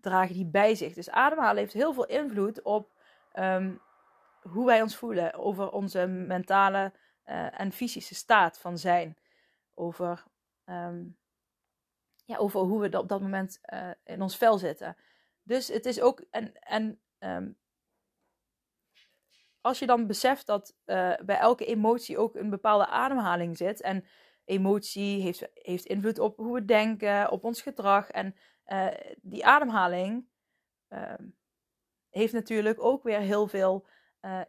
dragen 0.00 0.34
die 0.34 0.46
bij 0.46 0.74
zich. 0.74 0.94
Dus 0.94 1.10
ademhalen 1.10 1.56
heeft 1.56 1.72
heel 1.72 1.92
veel 1.92 2.06
invloed 2.06 2.62
op 2.62 2.92
um, 3.34 3.80
hoe 4.42 4.66
wij 4.66 4.82
ons 4.82 4.96
voelen. 4.96 5.34
Over 5.34 5.70
onze 5.70 6.06
mentale 6.06 6.92
uh, 7.26 7.60
en 7.60 7.72
fysische 7.72 8.14
staat 8.14 8.58
van 8.58 8.78
zijn. 8.78 9.16
Over 9.74 10.24
um, 10.64 11.16
ja, 12.24 12.36
over 12.36 12.60
hoe 12.60 12.80
we 12.80 12.98
op 12.98 13.08
dat 13.08 13.20
moment 13.20 13.58
uh, 13.72 13.90
in 14.04 14.22
ons 14.22 14.36
vel 14.36 14.58
zitten. 14.58 14.96
Dus 15.42 15.68
het 15.68 15.86
is 15.86 16.00
ook. 16.00 16.24
En, 16.30 16.54
en 16.58 17.00
um, 17.18 17.58
als 19.60 19.78
je 19.78 19.86
dan 19.86 20.06
beseft 20.06 20.46
dat 20.46 20.76
uh, 20.86 21.14
bij 21.24 21.38
elke 21.38 21.66
emotie 21.66 22.18
ook 22.18 22.34
een 22.34 22.50
bepaalde 22.50 22.86
ademhaling 22.86 23.56
zit. 23.56 23.80
En 23.80 24.04
emotie 24.44 25.22
heeft, 25.22 25.48
heeft 25.54 25.84
invloed 25.84 26.18
op 26.18 26.36
hoe 26.36 26.54
we 26.54 26.64
denken, 26.64 27.30
op 27.30 27.44
ons 27.44 27.62
gedrag. 27.62 28.10
En 28.10 28.36
uh, 28.66 28.86
die 29.20 29.46
ademhaling 29.46 30.26
uh, 30.88 31.12
heeft 32.10 32.32
natuurlijk 32.32 32.82
ook 32.82 33.02
weer 33.02 33.20
heel 33.20 33.46
veel 33.46 33.86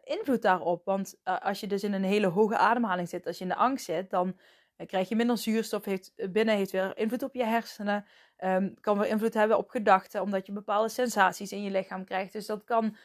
invloed 0.02 0.42
daarop. 0.42 0.84
Want 0.84 1.20
als 1.22 1.60
je 1.60 1.66
dus 1.66 1.84
in 1.84 1.92
een 1.92 2.04
hele 2.04 2.26
hoge 2.26 2.56
ademhaling 2.56 3.08
zit, 3.08 3.26
als 3.26 3.38
je 3.38 3.44
in 3.44 3.50
de 3.50 3.56
angst 3.56 3.84
zit, 3.84 4.10
dan 4.10 4.38
krijg 4.86 5.08
je 5.08 5.16
minder 5.16 5.38
zuurstof, 5.38 5.84
heeft, 5.84 6.12
eh, 6.16 6.28
binnen 6.28 6.56
heeft 6.56 6.70
weer 6.70 6.96
invloed 6.96 7.22
op 7.22 7.34
je 7.34 7.44
hersenen. 7.44 8.06
Um, 8.44 8.80
kan 8.80 8.98
weer 8.98 9.08
invloed 9.08 9.34
hebben 9.34 9.58
op 9.58 9.68
gedachten, 9.70 10.22
omdat 10.22 10.46
je 10.46 10.52
bepaalde 10.52 10.88
sensaties 10.88 11.52
in 11.52 11.62
je 11.62 11.70
lichaam 11.70 12.04
krijgt. 12.04 12.32
Dus 12.32 12.46
dat 12.46 12.64
kan 12.64 12.96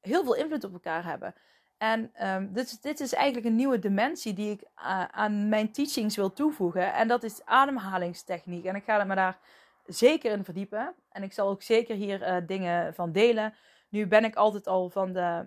heel 0.00 0.24
veel 0.24 0.34
invloed 0.34 0.64
op 0.64 0.72
elkaar 0.72 1.04
hebben. 1.04 1.34
En 1.78 2.12
um, 2.28 2.52
dit, 2.52 2.82
dit, 2.82 3.00
is 3.00 3.12
eigenlijk 3.12 3.46
een 3.46 3.56
nieuwe 3.56 3.78
dimensie 3.78 4.32
die 4.32 4.50
ik 4.50 4.62
uh, 4.62 5.04
aan 5.04 5.48
mijn 5.48 5.72
teachings 5.72 6.16
wil 6.16 6.32
toevoegen. 6.32 6.92
En 6.92 7.08
dat 7.08 7.22
is 7.22 7.44
ademhalingstechniek. 7.44 8.64
En 8.64 8.74
ik 8.74 8.84
ga 8.84 9.04
me 9.04 9.14
daar 9.14 9.38
zeker 9.86 10.32
in 10.32 10.44
verdiepen. 10.44 10.94
En 11.12 11.22
ik 11.22 11.32
zal 11.32 11.48
ook 11.48 11.62
zeker 11.62 11.96
hier 11.96 12.28
uh, 12.28 12.36
dingen 12.46 12.94
van 12.94 13.12
delen. 13.12 13.54
Nu 13.88 14.06
ben 14.06 14.24
ik 14.24 14.34
altijd 14.34 14.66
al 14.66 14.90
van 14.90 15.12
de 15.12 15.46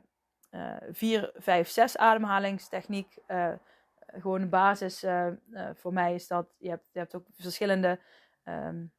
uh, 0.51 0.75
4, 0.91 1.31
5, 1.35 1.69
6 1.69 1.97
ademhalingstechniek. 1.97 3.17
Gewoon 4.13 4.41
een 4.41 4.49
basis. 4.49 5.03
Uh, 5.03 5.27
voor 5.73 5.93
mij 5.93 6.13
is 6.13 6.27
dat. 6.27 6.55
Je 6.57 6.69
hebt, 6.69 6.89
je 6.91 6.99
hebt 6.99 7.15
ook 7.15 7.25
verschillende. 7.31 7.99
Um, 8.45 8.91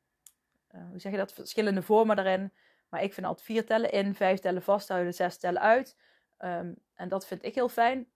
hoe 0.70 0.98
zeg 0.98 1.12
je 1.12 1.18
dat? 1.18 1.32
Verschillende 1.32 1.82
vormen 1.82 2.16
daarin. 2.16 2.52
Maar 2.88 3.02
ik 3.02 3.14
vind 3.14 3.26
altijd 3.26 3.46
vier 3.46 3.66
tellen 3.66 3.92
in, 3.92 4.14
vijf 4.14 4.40
tellen 4.40 4.62
vasthouden, 4.62 5.14
zes 5.14 5.38
tellen 5.38 5.60
uit. 5.60 5.96
Um, 6.38 6.76
en 6.94 7.08
dat 7.08 7.26
vind 7.26 7.44
ik 7.44 7.54
heel 7.54 7.68
fijn. 7.68 8.08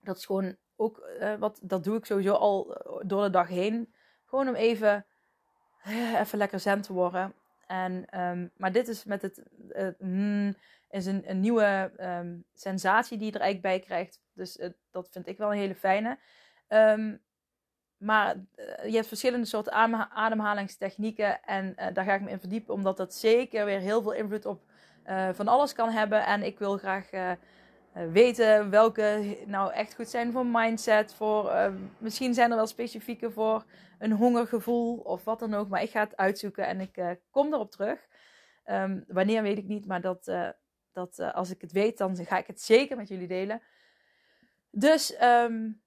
Dat 0.00 0.16
is 0.16 0.26
gewoon 0.26 0.56
ook 0.76 1.10
wat. 1.38 1.60
Dat 1.62 1.84
doe 1.84 1.96
ik 1.96 2.04
sowieso 2.04 2.34
al 2.34 2.82
door 3.06 3.22
de 3.22 3.30
dag 3.30 3.48
heen. 3.48 3.94
Gewoon 4.24 4.48
om 4.48 4.54
even. 4.54 5.06
Even 6.16 6.38
lekker 6.38 6.60
zen 6.60 6.80
te 6.80 6.92
worden. 6.92 7.34
En, 7.68 8.20
um, 8.20 8.50
maar 8.56 8.72
dit 8.72 8.88
is 8.88 9.04
met 9.04 9.22
het. 9.22 9.42
Mm, 9.98 10.54
is 10.90 11.06
een, 11.06 11.30
een 11.30 11.40
nieuwe 11.40 11.92
um, 12.00 12.44
sensatie 12.54 13.18
die 13.18 13.26
je 13.26 13.32
er 13.32 13.40
eigenlijk 13.40 13.74
bij 13.74 13.86
krijgt. 13.86 14.20
Dus 14.32 14.58
dat 14.90 15.08
vind 15.10 15.26
ik 15.26 15.38
wel 15.38 15.52
een 15.52 15.58
hele 15.58 15.74
fijne. 15.74 16.18
Um, 16.68 17.20
maar 17.96 18.34
uh, 18.36 18.84
je 18.86 18.94
hebt 18.94 19.06
verschillende 19.06 19.46
soorten 19.46 19.72
ademhalingstechnieken. 20.12 21.42
En 21.42 21.74
uh, 21.76 21.86
daar 21.92 22.04
ga 22.04 22.14
ik 22.14 22.20
me 22.20 22.30
in 22.30 22.40
verdiepen, 22.40 22.74
omdat 22.74 22.96
dat 22.96 23.14
zeker 23.14 23.64
weer 23.64 23.80
heel 23.80 24.02
veel 24.02 24.12
invloed 24.12 24.46
op 24.46 24.62
van 25.32 25.48
alles 25.48 25.72
kan 25.72 25.90
hebben. 25.90 26.26
En 26.26 26.42
ik 26.42 26.58
wil 26.58 26.76
graag 26.76 27.10
weten 27.92 28.70
welke 28.70 29.38
nou 29.46 29.72
echt 29.72 29.94
goed 29.94 30.08
zijn 30.08 30.32
voor 30.32 30.46
mindset. 30.46 31.14
Voor, 31.14 31.52
misschien 31.98 32.34
zijn 32.34 32.50
er 32.50 32.56
wel 32.56 32.66
specifieke 32.66 33.30
voor 33.30 33.64
een 33.98 34.12
hongergevoel 34.12 34.96
of 34.96 35.24
wat 35.24 35.38
dan 35.38 35.54
ook. 35.54 35.68
Maar 35.68 35.82
ik 35.82 35.90
ga 35.90 36.00
het 36.00 36.16
uitzoeken 36.16 36.66
en 36.66 36.80
ik 36.80 37.18
kom 37.30 37.52
erop 37.52 37.70
terug. 37.70 38.06
Um, 38.66 39.04
wanneer 39.08 39.42
weet 39.42 39.58
ik 39.58 39.68
niet, 39.68 39.86
maar 39.86 40.00
dat, 40.00 40.32
dat 40.92 41.18
als 41.18 41.50
ik 41.50 41.60
het 41.60 41.72
weet, 41.72 41.98
dan 41.98 42.16
ga 42.16 42.38
ik 42.38 42.46
het 42.46 42.60
zeker 42.60 42.96
met 42.96 43.08
jullie 43.08 43.28
delen. 43.28 43.62
Dus 44.70 45.22
um, 45.22 45.82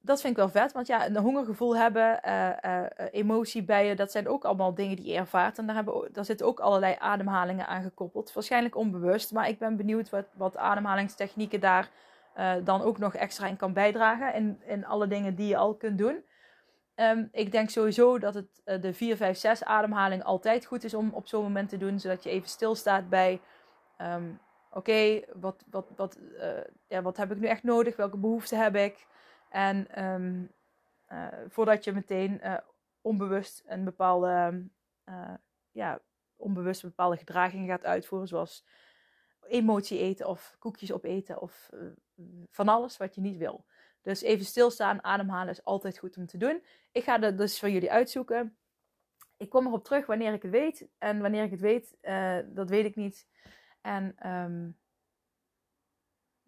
dat 0.00 0.20
vind 0.20 0.32
ik 0.32 0.38
wel 0.38 0.48
vet. 0.48 0.72
Want 0.72 0.86
ja, 0.86 1.06
een 1.06 1.16
hongergevoel 1.16 1.76
hebben, 1.76 2.20
uh, 2.26 2.48
uh, 2.64 2.86
emotie 3.10 3.62
bij 3.62 3.86
je, 3.86 3.94
dat 3.94 4.10
zijn 4.10 4.28
ook 4.28 4.44
allemaal 4.44 4.74
dingen 4.74 4.96
die 4.96 5.06
je 5.06 5.14
ervaart. 5.14 5.58
En 5.58 5.66
daar, 5.66 5.74
hebben, 5.74 6.08
daar 6.12 6.24
zitten 6.24 6.46
ook 6.46 6.60
allerlei 6.60 6.96
ademhalingen 6.98 7.66
aan 7.66 7.82
gekoppeld. 7.82 8.32
Waarschijnlijk 8.32 8.76
onbewust, 8.76 9.32
maar 9.32 9.48
ik 9.48 9.58
ben 9.58 9.76
benieuwd 9.76 10.10
wat, 10.10 10.26
wat 10.34 10.56
ademhalingstechnieken 10.56 11.60
daar 11.60 11.90
dan 12.64 12.82
ook 12.82 12.98
nog 12.98 13.14
extra 13.14 13.46
in 13.46 13.56
kan 13.56 13.72
bijdragen. 13.72 14.34
In, 14.34 14.60
in 14.66 14.86
alle 14.86 15.06
dingen 15.06 15.34
die 15.34 15.48
je 15.48 15.56
al 15.56 15.74
kunt 15.74 15.98
doen. 15.98 16.24
Um, 16.96 17.28
ik 17.32 17.52
denk 17.52 17.70
sowieso 17.70 18.18
dat 18.18 18.34
het 18.34 18.82
de 18.82 18.92
4, 18.94 19.16
5, 19.16 19.38
6 19.38 19.64
ademhaling 19.64 20.24
altijd 20.24 20.66
goed 20.66 20.84
is 20.84 20.94
om 20.94 21.10
op 21.12 21.26
zo'n 21.26 21.42
moment 21.42 21.68
te 21.68 21.76
doen. 21.76 22.00
Zodat 22.00 22.22
je 22.22 22.30
even 22.30 22.48
stilstaat 22.48 23.08
bij 23.08 23.40
Um, 24.02 24.40
Oké, 24.72 25.20
wat, 25.34 25.64
wat, 25.70 25.86
wat, 25.96 26.18
ja, 26.88 27.02
wat 27.02 27.16
heb 27.16 27.30
ik 27.30 27.38
nu 27.38 27.46
echt 27.46 27.62
nodig? 27.62 27.96
Welke 27.96 28.16
behoeften 28.16 28.58
heb 28.58 28.76
ik? 28.76 29.06
En 29.50 30.04
um, 30.04 30.50
uh, 31.08 31.28
voordat 31.48 31.84
je 31.84 31.92
meteen 31.92 32.40
uh, 32.44 32.56
onbewust 33.00 33.62
een 33.66 33.84
bepaalde, 33.84 34.64
ja, 35.70 36.00
onbewust 36.36 36.82
bepaalde 36.82 37.16
gedragingen 37.16 37.68
gaat 37.68 37.84
uitvoeren, 37.84 38.28
zoals 38.28 38.64
emotie 39.48 39.98
eten 39.98 40.26
of 40.26 40.56
koekjes 40.58 40.92
opeten 40.92 41.40
of 41.40 41.70
van 42.50 42.68
alles 42.68 42.96
wat 42.96 43.14
je 43.14 43.20
niet 43.20 43.36
wil. 43.36 43.64
Dus 44.02 44.22
even 44.22 44.44
stilstaan, 44.44 45.04
ademhalen 45.04 45.52
is 45.52 45.64
altijd 45.64 45.98
goed 45.98 46.16
om 46.16 46.26
te 46.26 46.38
doen. 46.38 46.64
Ik 46.92 47.04
ga 47.04 47.18
dat 47.18 47.38
dus 47.38 47.58
voor 47.58 47.70
jullie 47.70 47.90
uitzoeken. 47.90 48.56
Ik 49.36 49.48
kom 49.50 49.66
erop 49.66 49.84
terug 49.84 50.06
wanneer 50.06 50.32
ik 50.32 50.42
het 50.42 50.50
weet. 50.50 50.88
En 50.98 51.20
wanneer 51.20 51.44
ik 51.44 51.50
het 51.50 51.60
weet, 51.60 51.96
dat 52.54 52.68
weet 52.68 52.84
ik 52.84 52.96
niet. 52.96 53.26
En 53.80 54.28
um, 54.28 54.78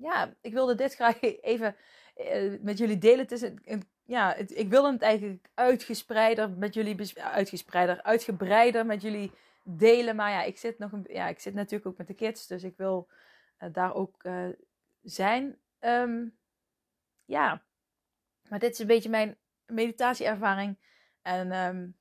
ja, 0.03 0.35
ik 0.41 0.53
wilde 0.53 0.75
dit 0.75 0.95
graag 0.95 1.21
even 1.55 1.77
uh, 2.16 2.61
met 2.61 2.79
jullie 2.79 2.98
delen. 2.98 3.27
Het 3.29 3.42
een, 3.64 3.88
ja, 4.05 4.35
ik 4.35 4.68
wilde 4.68 4.92
het 4.92 5.03
eigenlijk 5.03 5.48
uitgespreider 5.55 6.51
met 6.51 6.75
jullie, 6.75 7.18
uitgespreider, 7.18 8.03
uitgebreider 8.03 8.87
met 8.87 9.03
jullie 9.03 9.33
delen. 9.62 10.16
Maar 10.16 10.31
ja, 10.31 10.42
ik 10.42 10.59
zit 10.59 10.79
nog 10.79 10.92
een, 10.92 11.07
ja, 11.09 11.29
ik 11.29 11.40
zit 11.40 11.55
natuurlijk 11.55 11.87
ook 11.87 11.98
met 11.98 12.07
de 12.07 12.14
kids, 12.14 12.46
dus 12.46 12.62
ik 12.62 12.77
wil 12.77 13.09
uh, 13.59 13.68
daar 13.72 13.94
ook 13.94 14.25
uh, 14.25 14.48
zijn. 15.03 15.59
Um, 15.81 16.38
ja, 17.25 17.62
maar 18.48 18.59
dit 18.59 18.72
is 18.72 18.79
een 18.79 18.87
beetje 18.87 19.09
mijn 19.09 19.37
meditatieervaring. 19.66 20.79
En 21.22 21.53
um, 21.53 21.96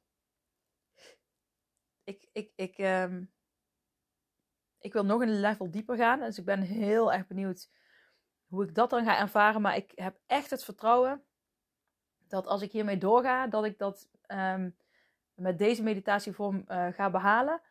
ik, 2.04 2.28
ik, 2.32 2.52
ik, 2.56 2.78
um, 2.78 3.32
ik 4.80 4.93
wil 4.93 5.06
nog 5.06 5.21
een 5.21 5.39
level 5.39 5.71
dieper 5.71 5.97
gaan. 5.97 6.19
Dus 6.19 6.38
ik 6.38 6.45
ben 6.45 6.62
heel 6.62 7.13
erg 7.13 7.28
benieuwd 7.28 7.69
hoe 8.52 8.64
ik 8.64 8.76
dat 8.76 8.90
dan 8.90 9.04
ga 9.04 9.20
ervaren. 9.20 9.62
Maar 9.62 9.76
ik 9.76 9.92
heb 9.96 10.18
echt 10.28 10.50
het 10.50 10.64
vertrouwen 10.64 11.24
dat 12.28 12.48
als 12.48 12.62
ik 12.62 12.72
hiermee 12.72 12.98
doorga, 12.98 13.48
dat 13.48 13.66
ik 13.66 13.78
dat 13.78 14.10
um, 14.28 14.76
met 15.34 15.58
deze 15.58 15.84
meditatievorm 15.84 16.66
uh, 16.68 16.88
ga 16.88 17.10
behalen. 17.10 17.62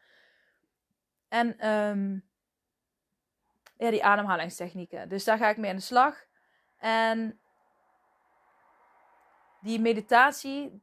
En 1.29 1.69
um, 1.69 2.29
ja, 3.77 3.91
die 3.91 4.05
ademhalingstechnieken. 4.05 5.09
Dus 5.09 5.25
daar 5.25 5.39
ga 5.39 5.49
ik 5.49 5.57
mee 5.57 5.71
aan 5.71 5.77
de 5.77 5.83
slag. 5.83 6.25
En 6.77 7.41
die 9.61 9.81
meditatie, 9.81 10.83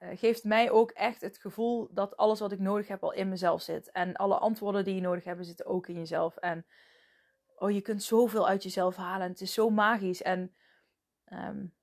uh, 0.00 0.08
geeft 0.18 0.44
mij 0.44 0.70
ook 0.70 0.90
echt 0.90 1.20
het 1.20 1.38
gevoel 1.38 1.88
dat 1.90 2.16
alles 2.16 2.40
wat 2.40 2.52
ik 2.52 2.58
nodig 2.58 2.88
heb 2.88 3.02
al 3.02 3.12
in 3.12 3.28
mezelf 3.28 3.62
zit. 3.62 3.90
En 3.90 4.16
alle 4.16 4.38
antwoorden 4.38 4.84
die 4.84 4.94
je 4.94 5.00
nodig 5.00 5.24
hebt 5.24 5.46
zitten 5.46 5.66
ook 5.66 5.86
in 5.86 5.98
jezelf. 5.98 6.36
En 6.36 6.66
oh, 7.56 7.70
je 7.70 7.80
kunt 7.80 8.02
zoveel 8.02 8.48
uit 8.48 8.62
jezelf 8.62 8.96
halen. 8.96 9.26
En 9.26 9.32
het 9.32 9.40
is 9.40 9.52
zo 9.52 9.70
magisch. 9.70 10.22
En 10.22 10.54
um, 11.32 11.74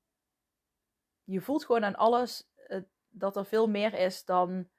je 1.23 1.41
voelt 1.41 1.65
gewoon 1.65 1.83
aan 1.83 1.95
alles 1.95 2.51
uh, 2.67 2.81
dat 3.09 3.35
er 3.35 3.45
veel 3.45 3.69
meer 3.69 3.93
is 3.93 4.25
dan. 4.25 4.69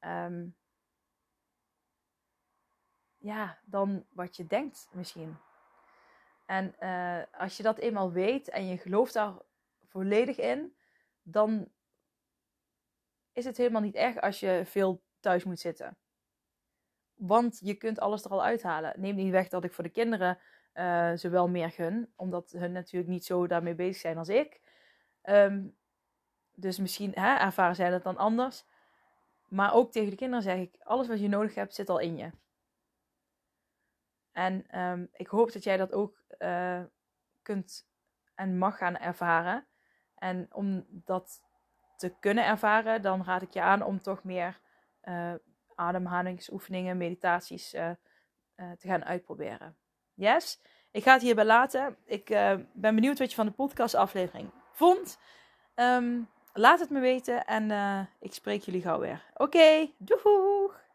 Um, 0.00 0.56
ja, 3.16 3.58
dan 3.64 4.06
wat 4.10 4.36
je 4.36 4.46
denkt 4.46 4.88
misschien. 4.92 5.36
En 6.44 6.74
uh, 6.80 7.22
als 7.32 7.56
je 7.56 7.62
dat 7.62 7.78
eenmaal 7.78 8.12
weet 8.12 8.48
en 8.48 8.66
je 8.66 8.78
gelooft 8.78 9.12
daar 9.12 9.34
volledig 9.86 10.38
in, 10.38 10.76
dan 11.22 11.68
is 13.32 13.44
het 13.44 13.56
helemaal 13.56 13.80
niet 13.80 13.94
erg 13.94 14.20
als 14.20 14.40
je 14.40 14.62
veel 14.64 15.02
thuis 15.20 15.44
moet 15.44 15.60
zitten. 15.60 15.98
Want 17.16 17.58
je 17.62 17.74
kunt 17.74 18.00
alles 18.00 18.24
er 18.24 18.30
al 18.30 18.44
uithalen. 18.44 18.92
Neem 18.96 19.14
niet 19.14 19.30
weg 19.30 19.48
dat 19.48 19.64
ik 19.64 19.72
voor 19.72 19.84
de 19.84 19.90
kinderen 19.90 20.38
uh, 20.74 21.12
ze 21.12 21.28
wel 21.28 21.48
meer 21.48 21.70
gun. 21.70 22.12
Omdat 22.16 22.50
hun 22.50 22.72
natuurlijk 22.72 23.12
niet 23.12 23.24
zo 23.24 23.46
daarmee 23.46 23.74
bezig 23.74 23.96
zijn 23.96 24.18
als 24.18 24.28
ik. 24.28 24.60
Um, 25.22 25.76
dus 26.54 26.78
misschien 26.78 27.12
hè, 27.14 27.34
ervaren 27.34 27.76
zij 27.76 27.90
dat 27.90 28.02
dan 28.02 28.16
anders. 28.16 28.64
Maar 29.48 29.74
ook 29.74 29.92
tegen 29.92 30.10
de 30.10 30.16
kinderen 30.16 30.42
zeg 30.42 30.58
ik: 30.58 30.76
alles 30.82 31.08
wat 31.08 31.20
je 31.20 31.28
nodig 31.28 31.54
hebt 31.54 31.74
zit 31.74 31.88
al 31.88 31.98
in 31.98 32.16
je. 32.16 32.30
En 34.32 34.80
um, 34.80 35.08
ik 35.12 35.26
hoop 35.26 35.52
dat 35.52 35.64
jij 35.64 35.76
dat 35.76 35.92
ook 35.92 36.22
uh, 36.38 36.82
kunt 37.42 37.88
en 38.34 38.58
mag 38.58 38.78
gaan 38.78 38.96
ervaren. 38.96 39.66
En 40.14 40.48
om 40.52 40.86
dat 40.88 41.42
te 41.96 42.14
kunnen 42.20 42.46
ervaren, 42.46 43.02
dan 43.02 43.24
raad 43.24 43.42
ik 43.42 43.52
je 43.52 43.60
aan 43.60 43.82
om 43.82 44.00
toch 44.00 44.24
meer 44.24 44.60
uh, 45.04 45.34
ademhalingsoefeningen, 45.76 46.96
meditaties 46.96 47.74
uh, 47.74 47.90
uh, 48.56 48.70
te 48.78 48.88
gaan 48.88 49.04
uitproberen. 49.04 49.76
Yes? 50.14 50.60
Ik 50.90 51.02
ga 51.02 51.12
het 51.12 51.22
hierbij 51.22 51.44
laten. 51.44 51.96
Ik 52.04 52.26
ben 52.72 52.94
benieuwd 52.94 53.18
wat 53.18 53.30
je 53.30 53.36
van 53.36 53.46
de 53.46 53.52
podcastaflevering 53.52 54.50
vond. 54.72 55.18
Um, 55.74 56.28
laat 56.52 56.80
het 56.80 56.90
me 56.90 57.00
weten 57.00 57.46
en 57.46 57.70
ik 58.20 58.32
spreek 58.32 58.62
jullie 58.62 58.82
gauw 58.82 58.98
weer. 58.98 59.24
Oké, 59.32 59.42
okay, 59.42 59.94
doeg! 59.98 60.85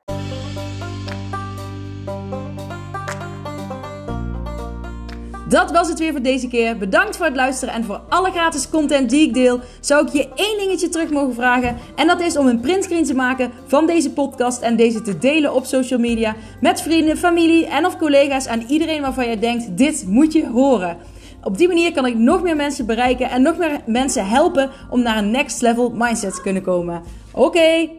Dat 5.52 5.72
was 5.72 5.88
het 5.88 6.00
weer 6.00 6.12
voor 6.12 6.22
deze 6.22 6.48
keer. 6.48 6.78
Bedankt 6.78 7.18
voor 7.18 7.26
het 7.26 7.36
luisteren 7.36 7.74
en 7.74 7.84
voor 7.84 8.02
alle 8.10 8.32
gratis 8.32 8.70
content 8.70 9.10
die 9.10 9.28
ik 9.28 9.34
deel. 9.34 9.60
Zou 9.80 10.08
ik 10.08 10.14
je 10.14 10.30
één 10.36 10.58
dingetje 10.58 10.90
terug 10.90 11.10
mogen 11.10 11.34
vragen? 11.34 11.78
En 11.96 12.08
dat 12.08 12.22
is 12.22 12.38
om 12.38 12.48
een 12.48 12.60
printscreen 12.60 13.04
te 13.04 13.16
maken 13.16 13.52
van 13.68 13.86
deze 13.86 14.12
podcast 14.12 14.62
en 14.62 14.76
deze 14.76 15.02
te 15.02 15.18
delen 15.18 15.54
op 15.54 15.66
social 15.66 16.00
media 16.00 16.36
met 16.62 16.82
vrienden, 16.82 17.18
familie 17.18 17.68
en 17.68 17.86
of 17.86 17.98
collega's 17.98 18.46
en 18.46 18.64
iedereen 18.68 19.02
waarvan 19.02 19.26
jij 19.26 19.40
denkt: 19.40 19.78
dit 19.78 20.06
moet 20.08 20.34
je 20.34 20.48
horen. 20.48 20.98
Op 21.44 21.58
die 21.58 21.68
manier 21.68 21.92
kan 21.92 22.06
ik 22.06 22.16
nog 22.16 22.44
meer 22.44 22.56
mensen 22.56 22.86
bereiken 22.86 23.30
en 23.30 23.42
nog 23.42 23.58
meer 23.58 23.80
mensen 23.86 24.28
helpen 24.28 24.70
om 24.90 25.02
naar 25.02 25.18
een 25.18 25.32
next 25.32 25.62
level 25.62 25.92
mindset 25.96 26.36
te 26.36 26.42
kunnen 26.42 26.64
komen. 26.64 27.02
Oké, 27.32 27.46
okay! 27.46 27.92